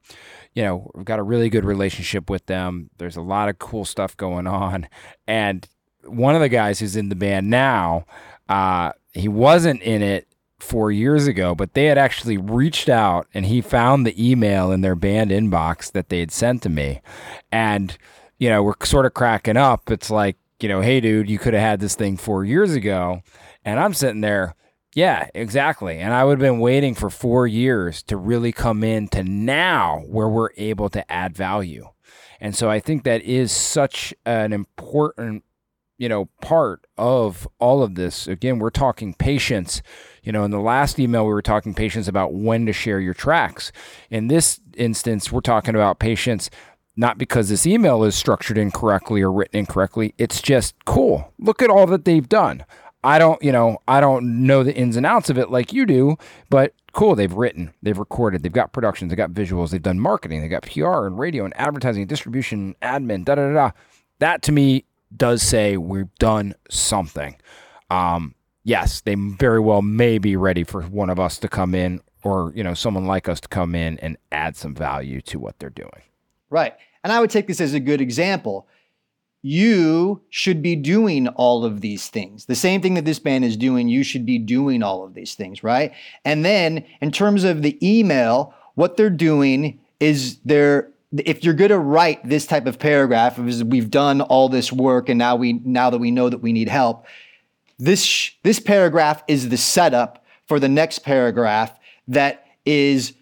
you 0.52 0.64
know, 0.64 0.90
we've 0.94 1.04
got 1.04 1.20
a 1.20 1.22
really 1.22 1.48
good 1.48 1.64
relationship 1.64 2.28
with 2.28 2.46
them. 2.46 2.90
There's 2.98 3.16
a 3.16 3.22
lot 3.22 3.48
of 3.48 3.60
cool 3.60 3.84
stuff 3.84 4.16
going 4.16 4.48
on. 4.48 4.88
And 5.28 5.68
one 6.04 6.34
of 6.34 6.40
the 6.40 6.48
guys 6.48 6.80
who's 6.80 6.96
in 6.96 7.08
the 7.08 7.14
band 7.14 7.50
now, 7.50 8.04
uh, 8.48 8.92
he 9.12 9.28
wasn't 9.28 9.82
in 9.82 10.02
it 10.02 10.26
four 10.58 10.90
years 10.90 11.28
ago, 11.28 11.54
but 11.54 11.74
they 11.74 11.84
had 11.84 11.98
actually 11.98 12.36
reached 12.36 12.88
out 12.88 13.28
and 13.32 13.46
he 13.46 13.60
found 13.60 14.04
the 14.04 14.30
email 14.30 14.72
in 14.72 14.80
their 14.80 14.96
band 14.96 15.30
inbox 15.30 15.92
that 15.92 16.08
they 16.08 16.18
had 16.18 16.32
sent 16.32 16.62
to 16.62 16.68
me. 16.68 17.00
And, 17.52 17.96
you 18.38 18.48
know, 18.48 18.64
we're 18.64 18.74
sort 18.82 19.06
of 19.06 19.14
cracking 19.14 19.56
up. 19.56 19.88
It's 19.88 20.10
like, 20.10 20.36
you 20.60 20.68
know, 20.68 20.80
hey, 20.80 21.00
dude, 21.00 21.30
you 21.30 21.38
could 21.38 21.54
have 21.54 21.62
had 21.62 21.80
this 21.80 21.94
thing 21.94 22.16
four 22.16 22.44
years 22.44 22.74
ago. 22.74 23.22
And 23.64 23.78
I'm 23.78 23.94
sitting 23.94 24.20
there, 24.20 24.54
yeah, 24.94 25.28
exactly. 25.34 25.98
And 25.98 26.12
I 26.12 26.24
would 26.24 26.40
have 26.40 26.52
been 26.52 26.60
waiting 26.60 26.94
for 26.94 27.10
four 27.10 27.46
years 27.46 28.02
to 28.04 28.16
really 28.16 28.52
come 28.52 28.82
in 28.82 29.08
to 29.08 29.22
now 29.22 30.02
where 30.06 30.28
we're 30.28 30.50
able 30.56 30.88
to 30.90 31.12
add 31.12 31.36
value. 31.36 31.88
And 32.40 32.56
so 32.56 32.70
I 32.70 32.80
think 32.80 33.04
that 33.04 33.22
is 33.22 33.52
such 33.52 34.14
an 34.24 34.52
important, 34.52 35.44
you 35.98 36.08
know, 36.08 36.26
part 36.40 36.86
of 36.96 37.46
all 37.58 37.82
of 37.82 37.96
this. 37.96 38.26
Again, 38.26 38.58
we're 38.58 38.70
talking 38.70 39.14
patience. 39.14 39.82
You 40.22 40.32
know, 40.32 40.44
in 40.44 40.50
the 40.50 40.60
last 40.60 40.98
email, 40.98 41.24
we 41.24 41.32
were 41.32 41.42
talking 41.42 41.74
patience 41.74 42.08
about 42.08 42.34
when 42.34 42.66
to 42.66 42.72
share 42.72 43.00
your 43.00 43.14
tracks. 43.14 43.72
In 44.10 44.28
this 44.28 44.60
instance, 44.76 45.32
we're 45.32 45.40
talking 45.40 45.74
about 45.74 45.98
patience 45.98 46.50
not 46.98 47.16
because 47.16 47.48
this 47.48 47.64
email 47.64 48.02
is 48.02 48.16
structured 48.16 48.58
incorrectly 48.58 49.22
or 49.22 49.30
written 49.30 49.60
incorrectly. 49.60 50.14
It's 50.18 50.42
just 50.42 50.74
cool. 50.84 51.32
Look 51.38 51.62
at 51.62 51.70
all 51.70 51.86
that 51.86 52.04
they've 52.04 52.28
done. 52.28 52.64
I 53.04 53.20
don't, 53.20 53.40
you 53.40 53.52
know, 53.52 53.78
I 53.86 54.00
don't 54.00 54.44
know 54.44 54.64
the 54.64 54.74
ins 54.74 54.96
and 54.96 55.06
outs 55.06 55.30
of 55.30 55.38
it 55.38 55.48
like 55.48 55.72
you 55.72 55.86
do, 55.86 56.16
but 56.50 56.74
cool. 56.92 57.14
They've 57.14 57.32
written, 57.32 57.72
they've 57.80 57.96
recorded, 57.96 58.42
they've 58.42 58.50
got 58.50 58.72
productions, 58.72 59.10
they've 59.10 59.16
got 59.16 59.30
visuals, 59.30 59.70
they've 59.70 59.80
done 59.80 60.00
marketing, 60.00 60.40
they've 60.40 60.50
got 60.50 60.62
PR 60.62 61.06
and 61.06 61.16
radio 61.20 61.44
and 61.44 61.56
advertising, 61.56 62.02
and 62.02 62.08
distribution, 62.08 62.74
admin, 62.82 63.24
da 63.24 63.36
da 63.36 63.46
da 63.46 63.54
da. 63.54 63.70
That 64.18 64.42
to 64.42 64.52
me 64.52 64.84
does 65.16 65.40
say 65.40 65.76
we've 65.76 66.12
done 66.16 66.56
something. 66.68 67.36
Um, 67.90 68.34
yes, 68.64 69.02
they 69.02 69.14
very 69.14 69.60
well 69.60 69.82
may 69.82 70.18
be 70.18 70.34
ready 70.34 70.64
for 70.64 70.82
one 70.82 71.10
of 71.10 71.20
us 71.20 71.38
to 71.38 71.48
come 71.48 71.76
in 71.76 72.00
or, 72.24 72.52
you 72.56 72.64
know, 72.64 72.74
someone 72.74 73.06
like 73.06 73.28
us 73.28 73.40
to 73.42 73.48
come 73.48 73.76
in 73.76 74.00
and 74.00 74.16
add 74.32 74.56
some 74.56 74.74
value 74.74 75.20
to 75.20 75.38
what 75.38 75.60
they're 75.60 75.70
doing. 75.70 76.02
Right. 76.50 76.74
And 77.08 77.16
I 77.16 77.20
would 77.20 77.30
take 77.30 77.46
this 77.46 77.60
as 77.60 77.72
a 77.72 77.80
good 77.80 78.02
example 78.02 78.68
you 79.40 80.20
should 80.30 80.60
be 80.60 80.74
doing 80.74 81.28
all 81.28 81.64
of 81.64 81.80
these 81.80 82.08
things. 82.08 82.46
The 82.46 82.54
same 82.54 82.82
thing 82.82 82.94
that 82.94 83.06
this 83.06 83.18
band 83.18 83.44
is 83.44 83.56
doing, 83.56 83.88
you 83.88 84.02
should 84.02 84.26
be 84.26 84.38
doing 84.38 84.82
all 84.82 85.04
of 85.04 85.14
these 85.14 85.34
things, 85.34 85.62
right? 85.62 85.92
And 86.24 86.44
then 86.44 86.84
in 87.00 87.12
terms 87.12 87.44
of 87.44 87.62
the 87.62 87.78
email, 87.80 88.52
what 88.74 88.96
they're 88.96 89.08
doing 89.08 89.80
is 90.00 90.38
they're 90.44 90.90
if 91.12 91.42
you're 91.42 91.54
going 91.54 91.70
to 91.70 91.78
write 91.78 92.28
this 92.28 92.46
type 92.46 92.66
of 92.66 92.78
paragraph, 92.78 93.38
is 93.38 93.64
we've 93.64 93.90
done 93.90 94.20
all 94.20 94.50
this 94.50 94.70
work 94.70 95.08
and 95.08 95.18
now 95.18 95.36
we 95.36 95.54
now 95.64 95.88
that 95.88 95.98
we 95.98 96.10
know 96.10 96.28
that 96.28 96.42
we 96.42 96.52
need 96.52 96.68
help, 96.68 97.06
this 97.78 98.32
this 98.42 98.60
paragraph 98.60 99.22
is 99.28 99.48
the 99.48 99.56
setup 99.56 100.24
for 100.46 100.60
the 100.60 100.68
next 100.68 100.98
paragraph 100.98 101.78
that 102.08 102.44
is 102.66 103.14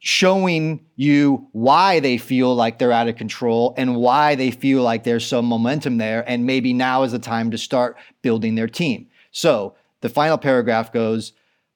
showing 0.00 0.84
you 0.96 1.46
why 1.52 2.00
they 2.00 2.16
feel 2.16 2.54
like 2.54 2.78
they're 2.78 2.90
out 2.90 3.08
of 3.08 3.16
control 3.16 3.74
and 3.76 3.96
why 3.96 4.34
they 4.34 4.50
feel 4.50 4.82
like 4.82 5.04
there's 5.04 5.26
some 5.26 5.44
momentum 5.44 5.98
there. 5.98 6.24
And 6.26 6.46
maybe 6.46 6.72
now 6.72 7.02
is 7.02 7.12
the 7.12 7.18
time 7.18 7.50
to 7.50 7.58
start 7.58 7.96
building 8.22 8.54
their 8.54 8.68
team. 8.68 9.08
So 9.30 9.74
the 10.00 10.08
final 10.08 10.38
paragraph 10.38 10.92
goes 10.92 11.32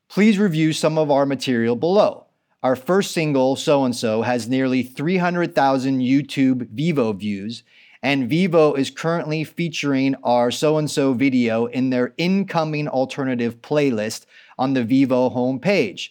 Please 0.09 0.39
review 0.39 0.73
some 0.73 0.99
of 0.99 1.11
our 1.11 1.27
material 1.27 1.77
below. 1.77 2.27
Our 2.63 2.77
first 2.77 3.13
single, 3.13 3.57
So 3.57 3.85
and 3.85 3.97
So, 3.97 4.23
has 4.23 4.49
nearly 4.49 4.83
300,000 4.83 6.01
YouTube 6.01 6.69
Vevo 6.75 7.19
views, 7.19 7.63
and 8.03 8.31
Vevo 8.31 8.79
is 8.79 8.91
currently 8.91 9.45
featuring 9.45 10.15
our 10.23 10.51
So 10.51 10.79
and 10.79 10.91
So 10.91 11.15
video 11.15 11.67
in 11.67 11.91
their 11.91 12.15
incoming 12.17 12.87
alternative 12.87 13.61
playlist 13.61 14.25
on 14.59 14.75
the 14.75 14.85
Vevo 14.85 15.35
homepage. 15.35 16.11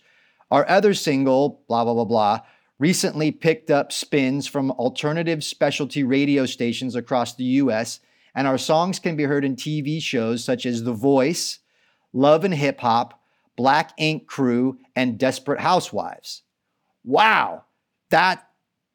Our 0.53 0.69
other 0.69 0.93
single, 0.93 1.63
blah, 1.67 1.83
blah, 1.83 1.95
blah, 1.95 2.05
blah, 2.05 2.39
recently 2.77 3.31
picked 3.31 3.71
up 3.71 3.91
spins 3.91 4.45
from 4.45 4.69
alternative 4.69 5.43
specialty 5.43 6.03
radio 6.03 6.45
stations 6.45 6.95
across 6.95 7.33
the 7.33 7.43
US, 7.43 7.99
and 8.35 8.45
our 8.45 8.59
songs 8.59 8.99
can 8.99 9.15
be 9.15 9.23
heard 9.23 9.43
in 9.43 9.55
TV 9.55 9.99
shows 9.99 10.43
such 10.43 10.67
as 10.67 10.83
The 10.83 10.93
Voice, 10.93 11.57
Love 12.13 12.43
and 12.43 12.53
Hip 12.53 12.81
Hop, 12.81 13.19
Black 13.57 13.93
Ink 13.97 14.27
Crew, 14.27 14.77
and 14.95 15.17
Desperate 15.17 15.59
Housewives. 15.59 16.43
Wow, 17.03 17.63
that 18.11 18.47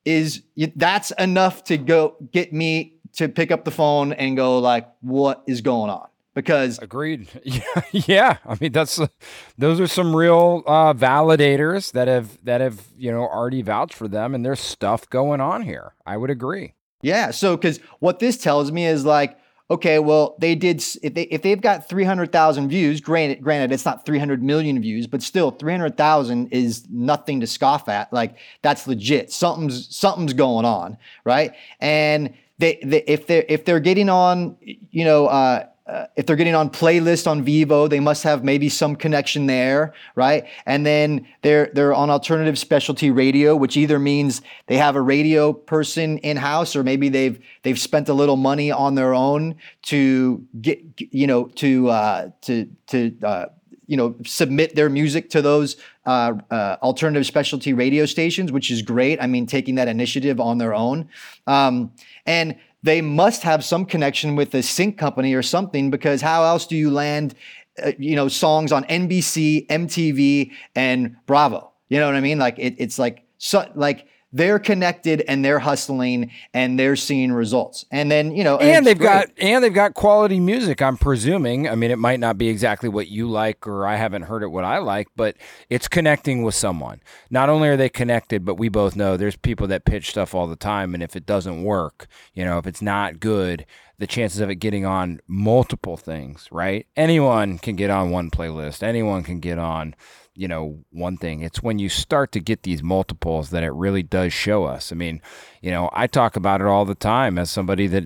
is 0.04 0.42
that's 0.76 1.10
enough 1.10 1.64
to 1.64 1.76
go 1.76 2.18
get 2.30 2.52
me 2.52 3.00
to 3.14 3.28
pick 3.28 3.50
up 3.50 3.64
the 3.64 3.72
phone 3.72 4.12
and 4.12 4.36
go 4.36 4.60
like, 4.60 4.88
what 5.00 5.42
is 5.48 5.60
going 5.60 5.90
on? 5.90 6.06
Because 6.42 6.78
agreed. 6.78 7.28
Yeah, 7.44 7.82
yeah. 7.92 8.36
I 8.46 8.56
mean, 8.60 8.72
that's 8.72 9.00
uh, 9.00 9.08
those 9.56 9.80
are 9.80 9.86
some 9.86 10.14
real 10.14 10.62
uh, 10.66 10.94
validators 10.94 11.92
that 11.92 12.06
have 12.08 12.38
that 12.44 12.60
have 12.60 12.86
you 12.96 13.10
know 13.10 13.22
already 13.22 13.62
vouched 13.62 13.94
for 13.94 14.06
them, 14.06 14.34
and 14.34 14.44
there's 14.44 14.60
stuff 14.60 15.08
going 15.10 15.40
on 15.40 15.62
here. 15.62 15.94
I 16.06 16.16
would 16.16 16.30
agree. 16.30 16.74
Yeah. 17.02 17.30
So, 17.30 17.56
because 17.56 17.80
what 18.00 18.18
this 18.18 18.36
tells 18.36 18.70
me 18.70 18.86
is 18.86 19.04
like, 19.04 19.38
okay, 19.70 19.98
well, 19.98 20.36
they 20.38 20.54
did 20.54 20.84
if 21.02 21.14
they 21.14 21.22
if 21.22 21.42
they've 21.42 21.60
got 21.60 21.88
three 21.88 22.04
hundred 22.04 22.30
thousand 22.30 22.68
views. 22.68 23.00
Granted, 23.00 23.42
granted, 23.42 23.72
it's 23.72 23.84
not 23.84 24.06
three 24.06 24.18
hundred 24.18 24.42
million 24.42 24.80
views, 24.80 25.06
but 25.06 25.22
still, 25.22 25.50
three 25.50 25.72
hundred 25.72 25.96
thousand 25.96 26.48
is 26.52 26.86
nothing 26.90 27.40
to 27.40 27.46
scoff 27.46 27.88
at. 27.88 28.12
Like 28.12 28.36
that's 28.62 28.86
legit. 28.86 29.32
Something's 29.32 29.94
something's 29.94 30.34
going 30.34 30.64
on, 30.64 30.98
right? 31.24 31.52
And 31.80 32.34
they, 32.58 32.78
they 32.84 33.02
if 33.06 33.26
they're 33.26 33.44
if 33.48 33.64
they're 33.64 33.80
getting 33.80 34.08
on, 34.08 34.56
you 34.60 35.04
know. 35.04 35.26
Uh, 35.26 35.66
uh, 35.88 36.06
if 36.16 36.26
they're 36.26 36.36
getting 36.36 36.54
on 36.54 36.68
playlist 36.68 37.26
on 37.26 37.44
Vevo, 37.44 37.88
they 37.88 37.98
must 37.98 38.22
have 38.22 38.44
maybe 38.44 38.68
some 38.68 38.94
connection 38.94 39.46
there, 39.46 39.94
right? 40.14 40.46
And 40.66 40.84
then 40.84 41.26
they're 41.40 41.70
they're 41.72 41.94
on 41.94 42.10
alternative 42.10 42.58
specialty 42.58 43.10
radio, 43.10 43.56
which 43.56 43.76
either 43.76 43.98
means 43.98 44.42
they 44.66 44.76
have 44.76 44.96
a 44.96 45.00
radio 45.00 45.52
person 45.54 46.18
in 46.18 46.36
house, 46.36 46.76
or 46.76 46.82
maybe 46.82 47.08
they've 47.08 47.42
they've 47.62 47.78
spent 47.78 48.10
a 48.10 48.14
little 48.14 48.36
money 48.36 48.70
on 48.70 48.96
their 48.96 49.14
own 49.14 49.54
to 49.84 50.46
get 50.60 50.78
you 50.98 51.26
know 51.26 51.44
to 51.56 51.88
uh, 51.88 52.28
to 52.42 52.68
to 52.88 53.16
uh, 53.22 53.46
you 53.86 53.96
know 53.96 54.14
submit 54.26 54.74
their 54.74 54.90
music 54.90 55.30
to 55.30 55.40
those 55.40 55.76
uh, 56.04 56.34
uh, 56.50 56.76
alternative 56.82 57.26
specialty 57.26 57.72
radio 57.72 58.04
stations, 58.04 58.52
which 58.52 58.70
is 58.70 58.82
great. 58.82 59.20
I 59.22 59.26
mean, 59.26 59.46
taking 59.46 59.76
that 59.76 59.88
initiative 59.88 60.38
on 60.38 60.58
their 60.58 60.74
own, 60.74 61.08
um, 61.46 61.92
and 62.26 62.56
they 62.82 63.00
must 63.00 63.42
have 63.42 63.64
some 63.64 63.84
connection 63.84 64.36
with 64.36 64.50
the 64.50 64.62
sync 64.62 64.98
company 64.98 65.34
or 65.34 65.42
something 65.42 65.90
because 65.90 66.20
how 66.20 66.44
else 66.44 66.66
do 66.66 66.76
you 66.76 66.90
land 66.90 67.34
uh, 67.82 67.92
you 67.98 68.16
know 68.16 68.28
songs 68.28 68.72
on 68.72 68.84
NBC, 68.84 69.66
MTV 69.66 70.52
and 70.74 71.16
Bravo? 71.26 71.72
You 71.88 71.98
know 71.98 72.06
what 72.06 72.14
I 72.14 72.20
mean? 72.20 72.38
Like 72.38 72.58
it, 72.58 72.74
it's 72.78 72.98
like 72.98 73.24
so 73.38 73.70
like 73.74 74.06
they're 74.32 74.58
connected 74.58 75.22
and 75.26 75.44
they're 75.44 75.58
hustling 75.58 76.30
and 76.52 76.78
they're 76.78 76.96
seeing 76.96 77.32
results. 77.32 77.86
And 77.90 78.10
then, 78.10 78.34
you 78.34 78.44
know, 78.44 78.58
and, 78.58 78.68
and 78.68 78.86
they've 78.86 78.98
great. 78.98 79.06
got 79.06 79.28
and 79.38 79.64
they've 79.64 79.72
got 79.72 79.94
quality 79.94 80.38
music, 80.38 80.82
I'm 80.82 80.96
presuming. 80.96 81.68
I 81.68 81.74
mean, 81.74 81.90
it 81.90 81.98
might 81.98 82.20
not 82.20 82.36
be 82.36 82.48
exactly 82.48 82.88
what 82.88 83.08
you 83.08 83.28
like 83.28 83.66
or 83.66 83.86
I 83.86 83.96
haven't 83.96 84.22
heard 84.22 84.42
it 84.42 84.48
what 84.48 84.64
I 84.64 84.78
like, 84.78 85.08
but 85.16 85.36
it's 85.70 85.88
connecting 85.88 86.42
with 86.42 86.54
someone. 86.54 87.00
Not 87.30 87.48
only 87.48 87.68
are 87.68 87.76
they 87.76 87.88
connected, 87.88 88.44
but 88.44 88.56
we 88.56 88.68
both 88.68 88.96
know 88.96 89.16
there's 89.16 89.36
people 89.36 89.66
that 89.68 89.84
pitch 89.84 90.10
stuff 90.10 90.34
all 90.34 90.46
the 90.46 90.56
time 90.56 90.94
and 90.94 91.02
if 91.02 91.16
it 91.16 91.24
doesn't 91.24 91.62
work, 91.64 92.06
you 92.34 92.44
know, 92.44 92.58
if 92.58 92.66
it's 92.66 92.82
not 92.82 93.20
good, 93.20 93.64
the 93.98 94.06
chances 94.06 94.40
of 94.40 94.50
it 94.50 94.56
getting 94.56 94.84
on 94.84 95.20
multiple 95.26 95.96
things, 95.96 96.48
right? 96.52 96.86
Anyone 96.96 97.58
can 97.58 97.76
get 97.76 97.90
on 97.90 98.10
one 98.10 98.30
playlist. 98.30 98.82
Anyone 98.82 99.24
can 99.24 99.40
get 99.40 99.58
on 99.58 99.94
you 100.38 100.46
know, 100.46 100.78
one 100.92 101.16
thing. 101.16 101.42
It's 101.42 101.64
when 101.64 101.80
you 101.80 101.88
start 101.88 102.30
to 102.30 102.40
get 102.40 102.62
these 102.62 102.80
multiples 102.80 103.50
that 103.50 103.64
it 103.64 103.72
really 103.72 104.04
does 104.04 104.32
show 104.32 104.64
us. 104.66 104.92
I 104.92 104.94
mean, 104.94 105.20
you 105.60 105.72
know, 105.72 105.90
I 105.92 106.06
talk 106.06 106.36
about 106.36 106.60
it 106.60 106.68
all 106.68 106.84
the 106.84 106.94
time 106.94 107.38
as 107.38 107.50
somebody 107.50 107.88
that 107.88 108.04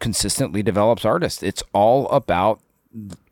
consistently 0.00 0.64
develops 0.64 1.04
artists. 1.04 1.44
It's 1.44 1.62
all 1.72 2.08
about 2.08 2.60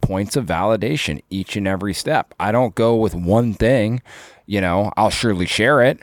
points 0.01 0.37
of 0.37 0.47
validation 0.47 1.21
each 1.31 1.57
and 1.57 1.67
every 1.67 1.93
step. 1.93 2.33
I 2.39 2.53
don't 2.53 2.77
go 2.77 2.95
with 2.95 3.13
one 3.13 3.55
thing, 3.55 4.03
you 4.47 4.61
know, 4.61 4.93
I'll 4.97 5.11
surely 5.11 5.47
share 5.47 5.83
it, 5.83 5.99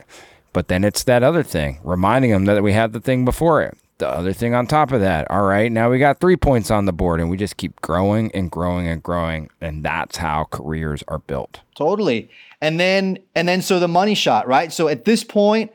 but 0.52 0.68
then 0.68 0.84
it's 0.84 1.04
that 1.04 1.22
other 1.22 1.42
thing, 1.42 1.80
reminding 1.82 2.32
them 2.32 2.44
that 2.44 2.62
we 2.62 2.74
had 2.74 2.92
the 2.92 3.00
thing 3.00 3.24
before 3.24 3.62
it 3.62 3.78
the 3.98 4.08
other 4.08 4.32
thing 4.32 4.54
on 4.54 4.66
top 4.66 4.92
of 4.92 5.00
that. 5.00 5.30
All 5.30 5.42
right, 5.42 5.70
now 5.70 5.90
we 5.90 5.98
got 5.98 6.20
three 6.20 6.36
points 6.36 6.70
on 6.70 6.84
the 6.84 6.92
board, 6.92 7.20
and 7.20 7.30
we 7.30 7.36
just 7.36 7.56
keep 7.56 7.80
growing 7.80 8.30
and 8.32 8.50
growing 8.50 8.86
and 8.88 9.02
growing, 9.02 9.48
and 9.60 9.84
that's 9.84 10.16
how 10.16 10.44
careers 10.44 11.02
are 11.08 11.18
built. 11.18 11.60
Totally. 11.74 12.30
And 12.60 12.80
then 12.80 13.18
and 13.34 13.48
then 13.48 13.62
so 13.62 13.78
the 13.78 13.88
money 13.88 14.14
shot, 14.14 14.46
right? 14.46 14.72
So 14.72 14.88
at 14.88 15.04
this 15.04 15.24
point, 15.24 15.72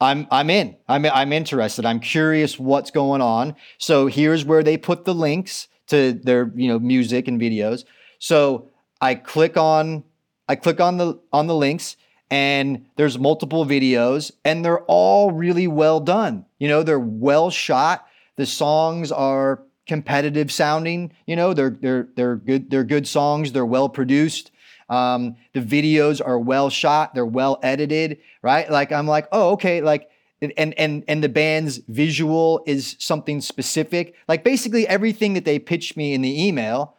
I'm 0.00 0.26
I'm 0.30 0.50
in. 0.50 0.76
I'm 0.88 1.06
I'm 1.06 1.32
interested. 1.32 1.84
I'm 1.84 2.00
curious 2.00 2.58
what's 2.58 2.90
going 2.90 3.20
on. 3.20 3.56
So 3.78 4.06
here's 4.06 4.44
where 4.44 4.62
they 4.62 4.76
put 4.76 5.04
the 5.04 5.14
links 5.14 5.68
to 5.88 6.12
their 6.12 6.52
you 6.54 6.68
know 6.68 6.78
music 6.78 7.28
and 7.28 7.40
videos. 7.40 7.84
So 8.18 8.70
I 9.00 9.14
click 9.14 9.56
on 9.56 10.04
I 10.48 10.56
click 10.56 10.80
on 10.80 10.98
the 10.98 11.20
on 11.32 11.46
the 11.46 11.54
links 11.54 11.96
and 12.30 12.86
there's 12.96 13.18
multiple 13.18 13.64
videos 13.64 14.32
and 14.44 14.64
they're 14.64 14.84
all 14.84 15.30
really 15.30 15.66
well 15.66 16.00
done. 16.00 16.46
You 16.58 16.68
know, 16.68 16.82
they're 16.82 16.98
well 16.98 17.50
shot. 17.50 18.06
The 18.36 18.46
songs 18.46 19.12
are 19.12 19.62
competitive 19.86 20.50
sounding, 20.50 21.12
you 21.26 21.36
know, 21.36 21.52
they're 21.54 21.76
they're 21.80 22.08
they're 22.16 22.36
good 22.36 22.70
they're 22.70 22.84
good 22.84 23.06
songs, 23.06 23.52
they're 23.52 23.66
well 23.66 23.88
produced. 23.88 24.50
Um, 24.88 25.36
the 25.52 25.60
videos 25.60 26.20
are 26.24 26.38
well 26.38 26.70
shot, 26.70 27.14
they're 27.14 27.24
well 27.24 27.58
edited, 27.62 28.18
right? 28.42 28.70
Like 28.70 28.92
I'm 28.92 29.06
like, 29.06 29.28
"Oh, 29.32 29.52
okay, 29.52 29.80
like 29.80 30.10
and 30.56 30.74
and 30.78 31.04
and 31.08 31.22
the 31.22 31.28
band's 31.28 31.78
visual 31.88 32.62
is 32.66 32.96
something 32.98 33.40
specific. 33.40 34.14
Like 34.28 34.44
basically 34.44 34.86
everything 34.86 35.34
that 35.34 35.44
they 35.44 35.58
pitched 35.58 35.96
me 35.96 36.14
in 36.14 36.22
the 36.22 36.46
email, 36.46 36.96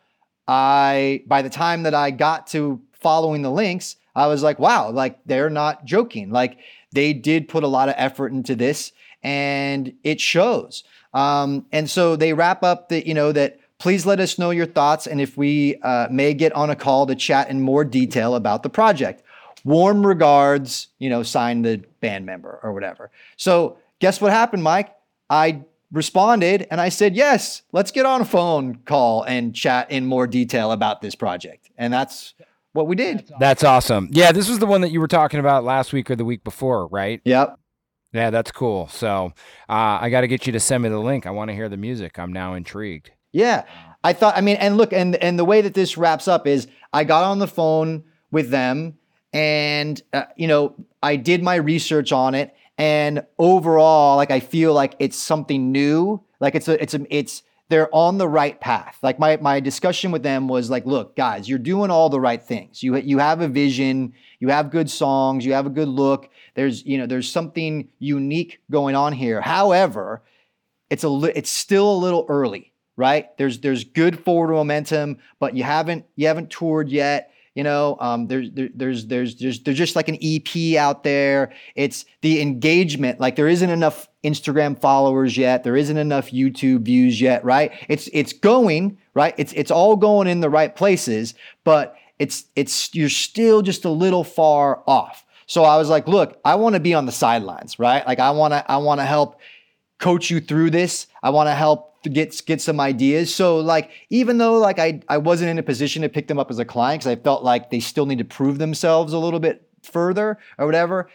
I 0.48 1.24
by 1.28 1.42
the 1.42 1.50
time 1.50 1.84
that 1.84 1.94
I 1.94 2.12
got 2.12 2.48
to 2.48 2.82
following 2.94 3.42
the 3.42 3.52
links, 3.52 3.98
I 4.16 4.28
was 4.28 4.44
like, 4.44 4.60
wow, 4.60 4.92
like 4.92 5.20
they're 5.26 5.50
not 5.50 5.86
joking. 5.86 6.32
Like 6.32 6.60
they 6.92 7.14
did 7.14 7.50
put 7.50 7.64
a 7.64 7.68
lot 7.68 7.90
of 7.90 7.96
effort 7.98 8.32
into 8.32 8.56
this 8.56 8.92
and 9.24 9.94
it 10.04 10.22
shows. 10.22 10.84
Um, 11.14 11.66
and 11.72 11.90
so 11.90 12.16
they 12.16 12.34
wrap 12.34 12.64
up 12.64 12.90
that, 12.90 13.08
you 13.08 13.14
know, 13.14 13.32
that 13.32 13.60
please 13.78 14.06
let 14.06 14.20
us 14.20 14.40
know 14.40 14.52
your 14.52 14.66
thoughts 14.66 15.08
and 15.08 15.20
if 15.20 15.38
we 15.38 15.76
uh, 15.82 16.08
may 16.10 16.34
get 16.34 16.54
on 16.54 16.70
a 16.70 16.76
call 16.76 17.06
to 17.08 17.16
chat 17.16 17.50
in 17.50 17.62
more 17.62 17.84
detail 17.84 18.36
about 18.36 18.64
the 18.64 18.70
project. 18.70 19.24
Warm 19.64 20.06
regards, 20.06 20.90
you 21.00 21.10
know, 21.10 21.24
sign 21.24 21.64
the 21.64 21.84
band 22.00 22.26
member 22.26 22.60
or 22.62 22.72
whatever. 22.74 23.10
So 23.36 23.78
guess 24.00 24.22
what 24.22 24.32
happened, 24.32 24.64
Mike? 24.64 24.94
I 25.30 25.64
responded 25.92 26.68
and 26.70 26.80
I 26.80 26.90
said, 26.90 27.16
yes, 27.16 27.64
let's 27.72 27.92
get 27.92 28.06
on 28.06 28.22
a 28.22 28.26
phone 28.26 28.76
call 28.86 29.24
and 29.24 29.56
chat 29.56 29.90
in 29.90 30.06
more 30.06 30.28
detail 30.28 30.72
about 30.72 31.02
this 31.02 31.16
project. 31.16 31.72
And 31.78 31.92
that's 31.92 32.36
what 32.76 32.88
we 32.88 32.96
did. 32.96 33.32
That's 33.40 33.64
awesome. 33.64 34.10
Yeah, 34.12 34.32
this 34.32 34.50
was 34.50 34.60
the 34.60 34.66
one 34.66 34.82
that 34.82 34.92
you 34.92 35.00
were 35.00 35.08
talking 35.08 35.40
about 35.40 35.64
last 35.64 35.94
week 35.94 36.12
or 36.12 36.16
the 36.16 36.26
week 36.26 36.44
before, 36.44 36.88
right? 36.88 37.22
Yep. 37.24 37.58
Yeah, 38.14 38.30
that's 38.30 38.52
cool. 38.52 38.88
So 38.90 39.34
uh, 39.70 40.00
I 40.02 40.10
got 40.10 40.22
to 40.22 40.28
get 40.28 40.46
you 40.46 40.54
to 40.54 40.60
send 40.60 40.84
me 40.84 40.90
the 40.90 41.00
link. 41.00 41.26
I 41.26 41.32
want 41.32 41.50
to 41.50 41.56
hear 41.56 41.70
the 41.70 41.78
music. 41.78 42.20
I'm 42.20 42.32
now 42.32 42.54
intrigued. 42.54 43.12
Yeah, 43.32 43.64
I 44.04 44.14
thought. 44.14 44.38
I 44.38 44.42
mean, 44.42 44.58
and 44.58 44.78
look, 44.78 44.94
and 44.94 45.16
and 45.16 45.38
the 45.40 45.44
way 45.44 45.62
that 45.62 45.74
this 45.74 45.98
wraps 45.98 46.28
up 46.28 46.48
is, 46.48 46.68
I 46.94 47.04
got 47.04 47.24
on 47.24 47.40
the 47.40 47.48
phone 47.48 48.06
with 48.32 48.50
them, 48.50 48.98
and 49.34 50.02
uh, 50.14 50.24
you 50.38 50.48
know, 50.48 50.76
I 51.04 51.18
did 51.18 51.44
my 51.44 51.56
research 51.56 52.14
on 52.14 52.36
it, 52.36 52.56
and 52.78 53.26
overall, 53.38 54.16
like 54.16 54.32
I 54.32 54.40
feel 54.40 54.74
like 54.74 54.96
it's 55.00 55.18
something 55.18 55.72
new. 55.74 56.24
Like 56.40 56.56
it's 56.56 56.68
a, 56.70 56.82
it's 56.82 56.94
a, 56.94 57.06
it's 57.10 57.44
they're 57.70 57.94
on 57.94 58.18
the 58.18 58.28
right 58.28 58.60
path. 58.60 58.98
Like 59.02 59.18
my 59.18 59.38
my 59.38 59.60
discussion 59.60 60.12
with 60.12 60.24
them 60.24 60.48
was 60.48 60.70
like, 60.70 60.86
look, 60.86 61.16
guys, 61.16 61.50
you're 61.50 61.60
doing 61.60 61.90
all 61.90 62.10
the 62.10 62.20
right 62.20 62.42
things. 62.42 62.84
You 62.84 62.96
you 62.98 63.18
have 63.18 63.42
a 63.42 63.48
vision, 63.48 64.14
you 64.40 64.50
have 64.50 64.70
good 64.72 64.90
songs, 64.90 65.46
you 65.46 65.54
have 65.54 65.66
a 65.66 65.72
good 65.72 65.88
look. 65.88 66.30
There's 66.54 66.86
you 66.86 66.98
know 66.98 67.08
there's 67.08 67.32
something 67.32 67.90
unique 68.00 68.62
going 68.70 68.96
on 68.96 69.14
here. 69.14 69.42
However, 69.42 70.22
it's 70.90 71.04
a 71.04 71.10
li- 71.10 71.34
it's 71.36 71.50
still 71.50 71.92
a 71.92 71.98
little 71.98 72.26
early, 72.30 72.72
right? 72.96 73.36
There's 73.38 73.60
there's 73.60 73.84
good 73.84 74.20
forward 74.20 74.54
momentum, 74.54 75.18
but 75.40 75.56
you 75.56 75.64
haven't 75.64 76.06
you 76.16 76.28
haven't 76.28 76.52
toured 76.52 76.90
yet. 76.90 77.32
You 77.56 77.64
know, 77.64 77.96
um, 78.02 78.28
there's 78.28 78.52
there, 78.52 78.70
there's 78.76 79.08
there's 79.08 79.36
there's 79.36 79.62
there's 79.62 79.78
just 79.78 79.96
like 79.96 80.10
an 80.10 80.18
EP 80.22 80.76
out 80.78 81.04
there. 81.04 81.54
It's 81.74 82.06
the 82.22 82.42
engagement. 82.42 83.22
Like 83.22 83.38
there 83.38 83.48
isn't 83.48 83.70
enough 83.70 84.10
Instagram 84.26 84.80
followers 84.80 85.38
yet. 85.38 85.64
There 85.64 85.78
isn't 85.78 85.98
enough 85.98 86.32
YouTube 86.32 86.82
views 86.82 87.22
yet, 87.22 87.46
right? 87.46 87.72
It's 87.88 88.10
it's 88.12 88.34
going 88.34 88.98
right. 89.14 89.34
It's 89.38 89.54
it's 89.54 89.72
all 89.72 89.96
going 89.96 90.28
in 90.28 90.42
the 90.42 90.50
right 90.50 90.76
places, 90.76 91.34
but 91.64 91.96
it's 92.20 92.44
it's 92.58 92.94
you're 92.94 93.08
still 93.08 93.62
just 93.62 93.86
a 93.86 93.90
little 93.90 94.26
far 94.26 94.84
off. 94.86 95.26
So 95.48 95.64
I 95.64 95.78
was 95.78 95.90
like, 95.90 96.10
look, 96.10 96.40
I 96.44 96.56
want 96.56 96.74
to 96.74 96.82
be 96.82 96.94
on 96.94 97.06
the 97.06 97.12
sidelines, 97.14 97.80
right? 97.80 98.06
Like 98.06 98.20
I 98.20 98.32
want 98.32 98.54
to 98.54 98.70
I 98.70 98.78
want 98.78 99.00
to 99.00 99.06
help 99.06 99.40
coach 99.98 100.30
you 100.30 100.42
through 100.42 100.72
this. 100.72 101.08
I 101.24 101.30
want 101.30 101.48
to 101.48 101.56
help 101.56 101.95
get 102.10 102.42
get 102.46 102.62
some 102.62 102.80
ideas. 102.80 103.34
So 103.34 103.58
like 103.58 103.92
even 104.10 104.38
though 104.38 104.58
like 104.58 104.80
I 104.80 105.02
I 105.08 105.18
wasn't 105.18 105.52
in 105.52 105.60
a 105.60 105.64
position 105.64 106.02
to 106.02 106.10
pick 106.10 106.28
them 106.28 106.40
up 106.40 106.50
as 106.52 106.60
a 106.60 106.66
client 106.66 107.02
because 107.02 107.12
I 107.12 107.22
felt 107.22 107.44
like 107.44 107.70
they 107.70 107.80
still 107.80 108.06
need 108.06 108.20
to 108.20 108.26
prove 108.26 108.58
themselves 108.58 109.14
a 109.14 109.20
little 109.20 109.40
bit 109.40 109.68
further 109.84 110.38
or 110.58 110.66
whatever, 110.66 111.10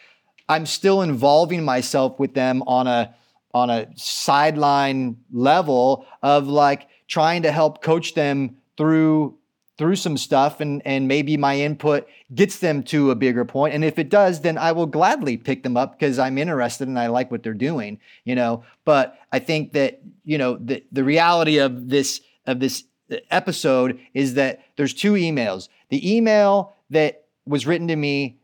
I'm 0.48 0.66
still 0.66 1.02
involving 1.02 1.64
myself 1.64 2.18
with 2.18 2.34
them 2.34 2.62
on 2.66 2.86
a 2.86 3.14
on 3.52 3.70
a 3.70 3.88
sideline 3.96 5.16
level 5.32 6.06
of 6.22 6.46
like 6.46 6.88
trying 7.08 7.42
to 7.42 7.52
help 7.52 7.82
coach 7.82 8.14
them 8.14 8.56
through 8.76 9.36
through 9.80 9.96
some 9.96 10.18
stuff 10.18 10.60
and 10.60 10.82
and 10.84 11.08
maybe 11.08 11.38
my 11.38 11.58
input 11.58 12.06
gets 12.34 12.58
them 12.58 12.82
to 12.82 13.10
a 13.10 13.14
bigger 13.14 13.46
point 13.46 13.72
and 13.74 13.82
if 13.82 13.98
it 13.98 14.10
does 14.10 14.42
then 14.42 14.58
I 14.58 14.72
will 14.72 14.84
gladly 14.84 15.38
pick 15.38 15.62
them 15.62 15.74
up 15.74 15.98
because 15.98 16.18
I'm 16.18 16.36
interested 16.36 16.86
and 16.86 16.98
I 16.98 17.06
like 17.06 17.30
what 17.30 17.42
they're 17.42 17.54
doing 17.54 17.98
you 18.24 18.34
know 18.34 18.62
but 18.84 19.18
I 19.32 19.38
think 19.38 19.72
that 19.72 20.02
you 20.24 20.36
know 20.36 20.58
the 20.60 20.84
the 20.92 21.02
reality 21.02 21.56
of 21.56 21.88
this 21.88 22.20
of 22.46 22.60
this 22.60 22.84
uh, 23.10 23.16
episode 23.30 23.98
is 24.14 24.34
that 24.34 24.60
there's 24.76 24.94
two 24.94 25.12
emails. 25.12 25.68
The 25.88 26.16
email 26.16 26.76
that 26.90 27.24
was 27.46 27.66
written 27.66 27.88
to 27.88 27.96
me 27.96 28.39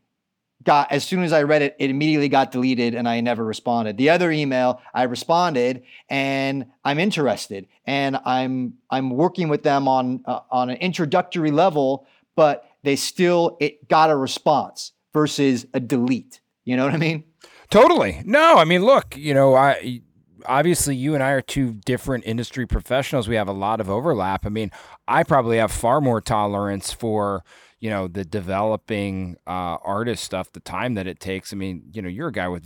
got 0.67 0.91
as 0.91 1.05
soon 1.05 1.23
as 1.23 1.31
I 1.31 1.43
read 1.43 1.61
it, 1.61 1.77
it 1.79 1.89
immediately 1.89 2.27
got 2.27 2.51
deleted 2.51 2.93
and 2.93 3.07
I 3.07 3.21
never 3.21 3.43
responded. 3.43 3.97
The 3.97 4.09
other 4.09 4.29
email 4.31 4.81
I 4.93 5.03
responded 5.03 5.83
and 6.09 6.65
I'm 6.83 6.99
interested 6.99 7.67
and 7.85 8.17
I'm 8.25 8.73
I'm 8.91 9.09
working 9.09 9.47
with 9.47 9.63
them 9.63 9.87
on 9.87 10.23
uh, 10.25 10.41
on 10.51 10.69
an 10.69 10.77
introductory 10.77 11.51
level, 11.51 12.05
but 12.35 12.69
they 12.83 12.97
still 12.97 13.55
it 13.61 13.87
got 13.87 14.11
a 14.11 14.15
response 14.15 14.91
versus 15.13 15.65
a 15.73 15.79
delete. 15.79 16.41
You 16.65 16.75
know 16.75 16.83
what 16.83 16.93
I 16.93 16.97
mean? 16.97 17.23
Totally. 17.69 18.21
No, 18.25 18.57
I 18.57 18.65
mean, 18.65 18.83
look, 18.83 19.15
you 19.15 19.33
know, 19.33 19.55
I 19.55 20.01
obviously 20.45 20.97
you 20.97 21.13
and 21.13 21.23
I 21.23 21.31
are 21.31 21.41
two 21.41 21.75
different 21.85 22.25
industry 22.25 22.67
professionals. 22.67 23.29
We 23.29 23.35
have 23.35 23.47
a 23.47 23.53
lot 23.53 23.79
of 23.79 23.89
overlap. 23.89 24.45
I 24.45 24.49
mean, 24.49 24.71
I 25.07 25.23
probably 25.23 25.57
have 25.57 25.71
far 25.71 26.01
more 26.01 26.19
tolerance 26.19 26.91
for 26.91 27.45
you 27.79 27.89
know 27.89 28.07
the 28.07 28.25
developing 28.25 29.37
uh, 29.45 29.77
artist 29.83 30.23
stuff, 30.23 30.51
the 30.51 30.59
time 30.59 30.95
that 30.95 31.07
it 31.07 31.19
takes. 31.19 31.53
I 31.53 31.55
mean, 31.55 31.83
you 31.91 32.01
know, 32.01 32.09
you're 32.09 32.29
a 32.29 32.33
guy 32.33 32.47
with 32.47 32.65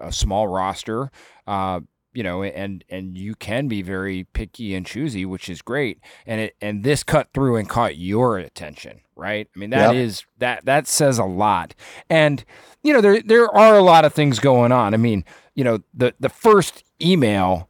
a 0.00 0.12
small 0.12 0.48
roster, 0.48 1.10
uh, 1.46 1.80
you 2.12 2.22
know, 2.22 2.42
and 2.42 2.84
and 2.88 3.16
you 3.16 3.34
can 3.34 3.68
be 3.68 3.82
very 3.82 4.24
picky 4.24 4.74
and 4.74 4.86
choosy, 4.86 5.24
which 5.24 5.48
is 5.48 5.62
great. 5.62 6.00
And 6.26 6.40
it 6.40 6.56
and 6.60 6.84
this 6.84 7.02
cut 7.02 7.28
through 7.34 7.56
and 7.56 7.68
caught 7.68 7.96
your 7.96 8.38
attention, 8.38 9.00
right? 9.16 9.48
I 9.54 9.58
mean, 9.58 9.70
that 9.70 9.94
yep. 9.94 10.04
is 10.04 10.24
that 10.38 10.64
that 10.64 10.86
says 10.86 11.18
a 11.18 11.24
lot. 11.24 11.74
And 12.08 12.44
you 12.82 12.92
know, 12.92 13.00
there 13.00 13.20
there 13.22 13.52
are 13.54 13.76
a 13.76 13.82
lot 13.82 14.04
of 14.04 14.12
things 14.12 14.38
going 14.38 14.72
on. 14.72 14.94
I 14.94 14.96
mean, 14.96 15.24
you 15.54 15.64
know, 15.64 15.80
the 15.92 16.14
the 16.20 16.28
first 16.28 16.84
email, 17.00 17.68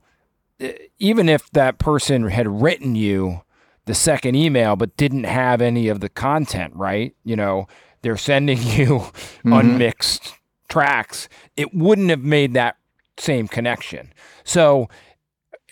even 0.99 1.29
if 1.29 1.51
that 1.53 1.79
person 1.79 2.29
had 2.29 2.63
written 2.63 2.95
you 2.97 3.43
the 3.87 3.95
second 3.95 4.35
email 4.35 4.77
but 4.77 4.97
didn't 4.97 5.25
have 5.25 5.61
any 5.61 5.89
of 5.89 6.01
the 6.01 6.09
content, 6.09 6.75
right? 6.75 7.15
You 7.25 7.37
know, 7.37 7.67
they're 8.03 8.17
sending 8.17 8.59
you 8.63 8.87
mm-hmm. 8.87 9.53
unmixed 9.53 10.35
tracks. 10.69 11.29
It 11.57 11.75
wouldn't 11.75 12.11
have 12.11 12.23
made 12.23 12.55
that 12.55 12.77
same 13.19 13.49
connection. 13.49 14.13
So 14.45 14.89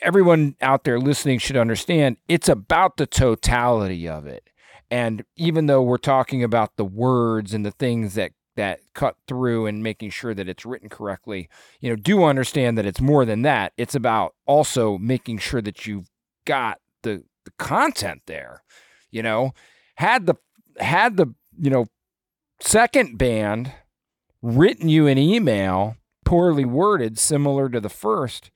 everyone 0.03 0.57
out 0.61 0.85
there 0.85 0.99
listening 0.99 1.39
should 1.39 1.57
understand 1.57 2.17
it's 2.29 2.49
about 2.49 2.97
the 2.97 3.07
totality 3.07 4.09
of 4.09 4.27
it. 4.27 4.49
And 4.91 5.25
even 5.37 5.67
though 5.67 5.83
we're 5.83 5.99
talking 5.99 6.43
about 6.43 6.77
the 6.77 6.85
words 6.85 7.55
and 7.55 7.65
the 7.65 7.71
things 7.71 8.15
that 8.15 8.33
that 8.57 8.81
cut 8.95 9.17
through 9.27 9.67
and 9.67 9.83
making 9.83 10.11
sure 10.11 10.35
that 10.35 10.49
it's 10.49 10.67
written 10.67 10.89
correctly, 10.89 11.49
you 11.81 11.89
know, 11.89 11.97
do 11.97 12.25
understand 12.25 12.77
that 12.77 12.85
it's 12.85 13.01
more 13.01 13.25
than 13.25 13.43
that. 13.43 13.73
It's 13.77 13.95
about 13.95 14.35
also 14.45 14.99
making 14.99 15.39
sure 15.39 15.63
that 15.63 15.87
you've 15.87 16.11
got 16.45 16.79
the 17.03 17.25
the 17.51 17.65
content 17.65 18.23
there. 18.27 18.63
You 19.11 19.23
know, 19.23 19.53
had 19.97 20.27
the 20.27 20.35
had 20.79 21.17
the 21.17 21.35
you 21.59 21.71
know 21.71 21.87
second 22.61 23.19
band 23.19 23.73
written 24.43 24.89
you 24.89 25.07
an 25.07 25.19
email 25.19 25.97
poorly 26.25 26.65
worded, 26.65 27.19
similar 27.19 27.69
to 27.69 27.81
the 27.81 27.89
first, 27.89 28.51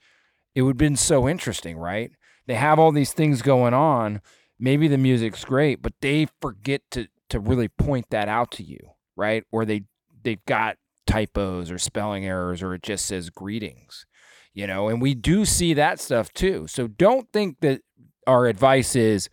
it 0.54 0.62
would 0.62 0.74
have 0.74 0.78
been 0.78 0.96
so 0.96 1.28
interesting, 1.28 1.76
right? 1.76 2.12
They 2.46 2.54
have 2.54 2.78
all 2.78 2.92
these 2.92 3.12
things 3.12 3.42
going 3.42 3.74
on. 3.74 4.20
Maybe 4.58 4.86
the 4.86 4.98
music's 4.98 5.44
great, 5.44 5.82
but 5.82 5.94
they 6.00 6.28
forget 6.40 6.82
to 6.92 7.08
to 7.30 7.40
really 7.40 7.68
point 7.68 8.06
that 8.10 8.28
out 8.28 8.52
to 8.52 8.62
you, 8.62 8.78
right? 9.16 9.44
Or 9.50 9.64
they 9.64 9.82
they've 10.22 10.44
got 10.46 10.76
typos 11.06 11.70
or 11.70 11.78
spelling 11.78 12.24
errors, 12.24 12.62
or 12.62 12.74
it 12.74 12.82
just 12.82 13.06
says 13.06 13.30
greetings, 13.30 14.06
you 14.52 14.66
know. 14.66 14.88
And 14.88 15.02
we 15.02 15.14
do 15.14 15.44
see 15.44 15.74
that 15.74 16.00
stuff 16.00 16.32
too. 16.32 16.66
So 16.68 16.86
don't 16.86 17.32
think 17.32 17.60
that 17.60 17.80
our 18.26 18.46
advice 18.46 18.96
is 18.96 19.28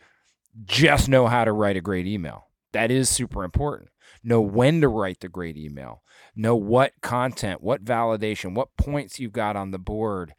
just 0.66 1.10
know 1.10 1.28
how 1.28 1.46
to 1.46 1.52
write 1.52 1.78
a 1.78 1.82
great 1.82 2.08
email. 2.08 2.48
That 2.74 2.92
is 2.92 3.10
super 3.10 3.44
important. 3.44 3.90
Know 4.24 4.42
when 4.42 4.82
to 4.82 4.88
write 4.88 5.20
the 5.20 5.30
great 5.30 5.58
email. 5.58 6.04
Know 6.36 6.56
what 6.56 6.94
content, 7.02 7.62
what 7.62 7.84
validation, 7.84 8.54
what 8.54 8.76
points 8.78 9.20
you've 9.20 9.34
got 9.34 9.56
on 9.56 9.72
the 9.72 9.80
board 9.80 10.34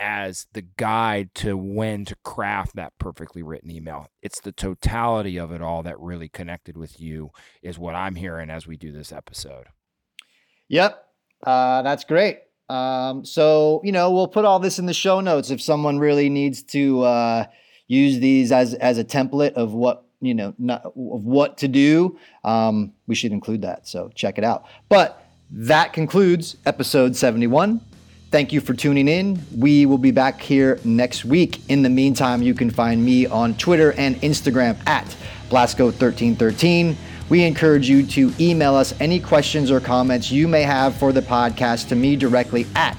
as 0.00 0.46
the 0.52 0.62
guide 0.76 1.34
to 1.34 1.56
when 1.56 2.04
to 2.04 2.16
craft 2.24 2.76
that 2.76 2.92
perfectly 2.98 3.42
written 3.42 3.70
email. 3.70 4.08
It's 4.22 4.40
the 4.40 4.52
totality 4.52 5.38
of 5.38 5.52
it 5.52 5.62
all 5.62 5.82
that 5.82 6.00
really 6.00 6.28
connected 6.28 6.76
with 6.76 7.00
you, 7.00 7.30
is 7.62 7.78
what 7.78 7.94
I'm 7.94 8.14
hearing 8.14 8.50
as 8.50 8.66
we 8.66 8.76
do 8.76 8.92
this 8.92 9.12
episode. 9.12 9.66
Yep. 10.68 11.04
Uh, 11.46 11.82
that's 11.82 12.04
great. 12.04 12.38
Um, 12.68 13.24
so, 13.24 13.80
you 13.84 13.92
know, 13.92 14.10
we'll 14.10 14.28
put 14.28 14.44
all 14.44 14.58
this 14.58 14.78
in 14.78 14.86
the 14.86 14.94
show 14.94 15.20
notes 15.20 15.50
if 15.50 15.60
someone 15.60 15.98
really 15.98 16.28
needs 16.28 16.62
to. 16.64 17.02
Uh, 17.02 17.44
use 17.86 18.18
these 18.18 18.52
as 18.52 18.74
as 18.74 18.98
a 18.98 19.04
template 19.04 19.52
of 19.54 19.72
what 19.72 20.04
you 20.20 20.34
know 20.34 20.54
not, 20.58 20.84
of 20.84 20.94
what 20.94 21.58
to 21.58 21.68
do 21.68 22.18
um, 22.44 22.92
we 23.06 23.14
should 23.14 23.32
include 23.32 23.62
that. 23.62 23.86
So 23.86 24.10
check 24.14 24.38
it 24.38 24.44
out. 24.44 24.66
But 24.88 25.20
that 25.50 25.92
concludes 25.92 26.56
episode 26.66 27.14
71 27.14 27.80
thank 28.34 28.52
you 28.52 28.60
for 28.60 28.74
tuning 28.74 29.06
in. 29.06 29.40
We 29.56 29.86
will 29.86 29.98
be 29.98 30.10
back 30.10 30.40
here 30.40 30.80
next 30.82 31.24
week. 31.24 31.70
In 31.70 31.82
the 31.82 31.88
meantime 31.88 32.42
you 32.42 32.52
can 32.52 32.68
find 32.68 33.04
me 33.04 33.26
on 33.26 33.54
twitter 33.54 33.92
and 33.92 34.16
instagram 34.16 34.76
at 34.88 35.16
blasko1313 35.50 36.96
we 37.28 37.44
encourage 37.44 37.88
you 37.88 38.04
to 38.04 38.32
email 38.40 38.74
us 38.74 38.92
any 39.00 39.20
questions 39.20 39.70
or 39.70 39.80
comments 39.80 40.32
you 40.32 40.48
may 40.48 40.62
have 40.62 40.96
for 40.96 41.12
the 41.12 41.22
podcast 41.22 41.88
to 41.88 41.94
me 41.94 42.16
directly 42.16 42.66
at 42.74 42.98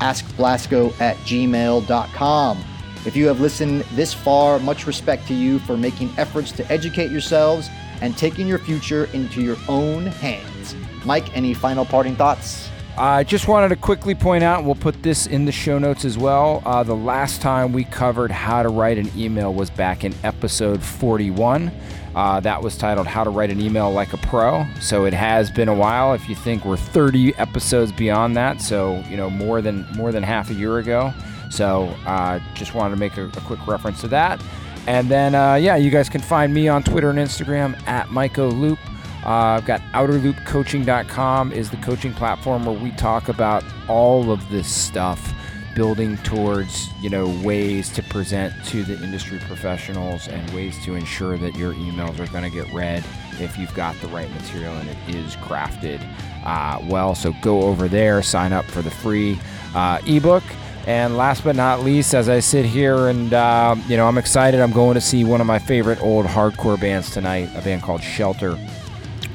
askblasko 0.00 1.00
at 1.00 1.16
gmail.com 1.18 2.64
if 3.04 3.16
you 3.16 3.26
have 3.26 3.40
listened 3.40 3.82
this 3.92 4.14
far, 4.14 4.58
much 4.60 4.86
respect 4.86 5.26
to 5.28 5.34
you 5.34 5.58
for 5.60 5.76
making 5.76 6.10
efforts 6.18 6.52
to 6.52 6.72
educate 6.72 7.10
yourselves 7.10 7.68
and 8.00 8.16
taking 8.16 8.46
your 8.46 8.58
future 8.58 9.04
into 9.12 9.42
your 9.42 9.56
own 9.68 10.06
hands. 10.06 10.74
Mike, 11.04 11.36
any 11.36 11.54
final 11.54 11.84
parting 11.84 12.16
thoughts? 12.16 12.68
I 12.96 13.24
just 13.24 13.48
wanted 13.48 13.70
to 13.70 13.76
quickly 13.76 14.14
point 14.14 14.44
out, 14.44 14.64
we'll 14.64 14.74
put 14.74 15.02
this 15.02 15.26
in 15.26 15.46
the 15.46 15.52
show 15.52 15.78
notes 15.78 16.04
as 16.04 16.18
well. 16.18 16.62
Uh, 16.66 16.82
the 16.82 16.94
last 16.94 17.40
time 17.40 17.72
we 17.72 17.84
covered 17.84 18.30
how 18.30 18.62
to 18.62 18.68
write 18.68 18.98
an 18.98 19.10
email 19.16 19.54
was 19.54 19.70
back 19.70 20.04
in 20.04 20.14
episode 20.22 20.82
41. 20.82 21.72
Uh, 22.14 22.40
that 22.40 22.62
was 22.62 22.76
titled 22.76 23.06
How 23.06 23.24
to 23.24 23.30
Write 23.30 23.50
an 23.50 23.60
Email 23.60 23.90
Like 23.90 24.12
a 24.12 24.18
Pro. 24.18 24.66
So 24.80 25.06
it 25.06 25.14
has 25.14 25.50
been 25.50 25.68
a 25.68 25.74
while. 25.74 26.12
If 26.12 26.28
you 26.28 26.34
think 26.34 26.66
we're 26.66 26.76
30 26.76 27.34
episodes 27.36 27.90
beyond 27.92 28.36
that, 28.36 28.60
so 28.60 29.02
you 29.08 29.16
know 29.16 29.30
more 29.30 29.62
than 29.62 29.86
more 29.96 30.12
than 30.12 30.22
half 30.22 30.50
a 30.50 30.54
year 30.54 30.76
ago. 30.78 31.14
So 31.52 31.94
uh, 32.06 32.40
just 32.54 32.74
wanted 32.74 32.94
to 32.94 33.00
make 33.00 33.16
a, 33.18 33.26
a, 33.26 33.40
quick 33.42 33.66
reference 33.66 34.00
to 34.00 34.08
that. 34.08 34.42
And 34.86 35.08
then, 35.08 35.34
uh, 35.34 35.54
yeah, 35.54 35.76
you 35.76 35.90
guys 35.90 36.08
can 36.08 36.22
find 36.22 36.52
me 36.52 36.66
on 36.66 36.82
Twitter 36.82 37.10
and 37.10 37.18
Instagram 37.18 37.80
at 37.86 38.10
Loop. 38.10 38.78
Uh, 39.24 39.28
I've 39.28 39.66
got 39.66 39.80
OuterLoopCoaching.com 39.92 41.52
is 41.52 41.70
the 41.70 41.76
coaching 41.76 42.12
platform 42.12 42.64
where 42.64 42.76
we 42.76 42.90
talk 42.92 43.28
about 43.28 43.62
all 43.86 44.32
of 44.32 44.48
this 44.48 44.66
stuff, 44.66 45.32
building 45.76 46.16
towards 46.18 46.88
you 47.00 47.08
know 47.08 47.28
ways 47.44 47.88
to 47.90 48.02
present 48.02 48.52
to 48.66 48.82
the 48.82 49.00
industry 49.04 49.38
professionals 49.46 50.26
and 50.26 50.50
ways 50.50 50.82
to 50.84 50.96
ensure 50.96 51.38
that 51.38 51.54
your 51.54 51.72
emails 51.74 52.18
are 52.18 52.30
going 52.32 52.42
to 52.42 52.50
get 52.50 52.70
read 52.72 53.04
if 53.38 53.56
you've 53.56 53.74
got 53.74 53.94
the 54.00 54.08
right 54.08 54.30
material 54.32 54.74
and 54.76 54.88
it 54.88 55.14
is 55.14 55.36
crafted 55.36 56.04
uh, 56.44 56.80
well. 56.88 57.14
So 57.14 57.32
go 57.42 57.62
over 57.62 57.86
there, 57.86 58.22
sign 58.22 58.52
up 58.52 58.64
for 58.64 58.82
the 58.82 58.90
free 58.90 59.38
uh, 59.74 60.00
ebook. 60.04 60.42
And 60.86 61.16
last 61.16 61.44
but 61.44 61.54
not 61.54 61.80
least, 61.80 62.12
as 62.12 62.28
I 62.28 62.40
sit 62.40 62.64
here 62.64 63.06
and, 63.06 63.32
uh, 63.32 63.76
you 63.86 63.96
know, 63.96 64.08
I'm 64.08 64.18
excited. 64.18 64.60
I'm 64.60 64.72
going 64.72 64.94
to 64.94 65.00
see 65.00 65.22
one 65.22 65.40
of 65.40 65.46
my 65.46 65.60
favorite 65.60 66.02
old 66.02 66.26
hardcore 66.26 66.80
bands 66.80 67.10
tonight, 67.10 67.50
a 67.54 67.62
band 67.62 67.82
called 67.82 68.02
Shelter, 68.02 68.56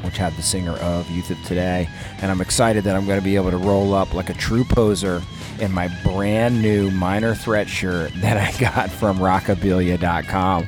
which 0.02 0.18
had 0.18 0.34
the 0.36 0.42
singer 0.42 0.74
of 0.74 1.10
Youth 1.10 1.32
of 1.32 1.42
Today. 1.44 1.88
And 2.22 2.30
I'm 2.30 2.42
excited 2.42 2.84
that 2.84 2.98
I'm 2.98 3.06
going 3.06 3.20
to 3.20 3.24
be 3.24 3.38
able 3.38 3.52
to 3.52 3.58
roll 3.58 3.94
up 3.94 4.14
like 4.14 4.30
a 4.30 4.34
true 4.34 4.66
poser 4.66 5.22
in 5.60 5.72
my 5.72 5.88
brand 6.04 6.62
new 6.62 6.92
Minor 6.92 7.34
Threat 7.34 7.70
shirt 7.70 8.12
that 8.18 8.38
I 8.38 8.58
got 8.60 8.90
from 8.90 9.18
rockabilia.com. 9.18 10.68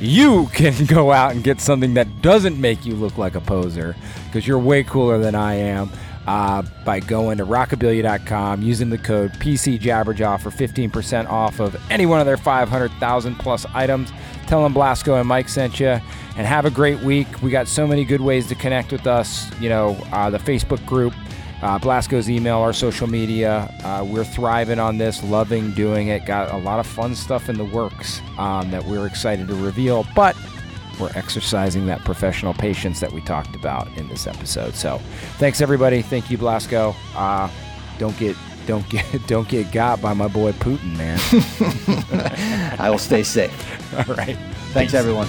You 0.00 0.46
can 0.52 0.84
go 0.86 1.10
out 1.10 1.32
and 1.32 1.42
get 1.42 1.60
something 1.60 1.94
that 1.94 2.22
doesn't 2.22 2.60
make 2.60 2.86
you 2.86 2.94
look 2.94 3.18
like 3.18 3.34
a 3.34 3.40
poser 3.40 3.96
because 4.26 4.46
you're 4.46 4.58
way 4.58 4.84
cooler 4.84 5.18
than 5.18 5.34
I 5.34 5.54
am 5.54 5.90
uh, 6.26 6.62
by 6.84 7.00
going 7.00 7.38
to 7.38 7.46
rockabilia.com 7.46 8.62
using 8.62 8.90
the 8.90 8.98
code 8.98 9.32
PCJabberjaw 9.34 10.40
for 10.40 10.50
15% 10.50 11.28
off 11.28 11.60
of 11.60 11.76
any 11.90 12.06
one 12.06 12.20
of 12.20 12.26
their 12.26 12.36
500,000 12.36 13.34
plus 13.36 13.66
items. 13.74 14.12
Tell 14.46 14.62
them 14.62 14.74
Blasko 14.74 15.18
and 15.18 15.28
Mike 15.28 15.48
sent 15.48 15.80
you, 15.80 16.00
and 16.36 16.46
have 16.46 16.64
a 16.64 16.70
great 16.70 17.00
week. 17.00 17.42
We 17.42 17.50
got 17.50 17.68
so 17.68 17.86
many 17.86 18.04
good 18.04 18.20
ways 18.20 18.46
to 18.48 18.54
connect 18.54 18.92
with 18.92 19.06
us. 19.06 19.50
You 19.60 19.68
know, 19.68 19.96
uh, 20.12 20.30
the 20.30 20.38
Facebook 20.38 20.84
group, 20.86 21.14
uh, 21.62 21.78
Blasko's 21.78 22.30
email, 22.30 22.58
our 22.58 22.72
social 22.72 23.06
media. 23.06 23.72
Uh, 23.84 24.04
we're 24.06 24.24
thriving 24.24 24.78
on 24.78 24.98
this, 24.98 25.22
loving 25.22 25.72
doing 25.72 26.08
it. 26.08 26.24
Got 26.26 26.50
a 26.52 26.56
lot 26.56 26.80
of 26.80 26.86
fun 26.86 27.14
stuff 27.14 27.48
in 27.48 27.56
the 27.56 27.64
works 27.64 28.20
um, 28.38 28.70
that 28.70 28.84
we're 28.84 29.06
excited 29.06 29.48
to 29.48 29.54
reveal. 29.54 30.06
But 30.14 30.36
we're 30.98 31.12
exercising 31.14 31.86
that 31.86 32.04
professional 32.04 32.54
patience 32.54 33.00
that 33.00 33.12
we 33.12 33.20
talked 33.20 33.54
about 33.54 33.88
in 33.96 34.08
this 34.08 34.26
episode. 34.26 34.74
So, 34.74 34.98
thanks 35.38 35.60
everybody. 35.60 36.02
Thank 36.02 36.30
you, 36.30 36.38
Blasko. 36.38 36.94
Uh, 37.14 37.48
don't 37.98 38.16
get 38.18 38.36
don't 38.66 38.88
get 38.88 39.04
don't 39.26 39.48
get 39.48 39.72
got 39.72 40.00
by 40.00 40.14
my 40.14 40.28
boy 40.28 40.52
Putin, 40.52 40.96
man. 40.96 41.18
I 42.78 42.90
will 42.90 42.98
stay 42.98 43.22
safe. 43.22 43.52
All 44.08 44.14
right. 44.14 44.36
Thanks, 44.72 44.94
everyone. 44.94 45.28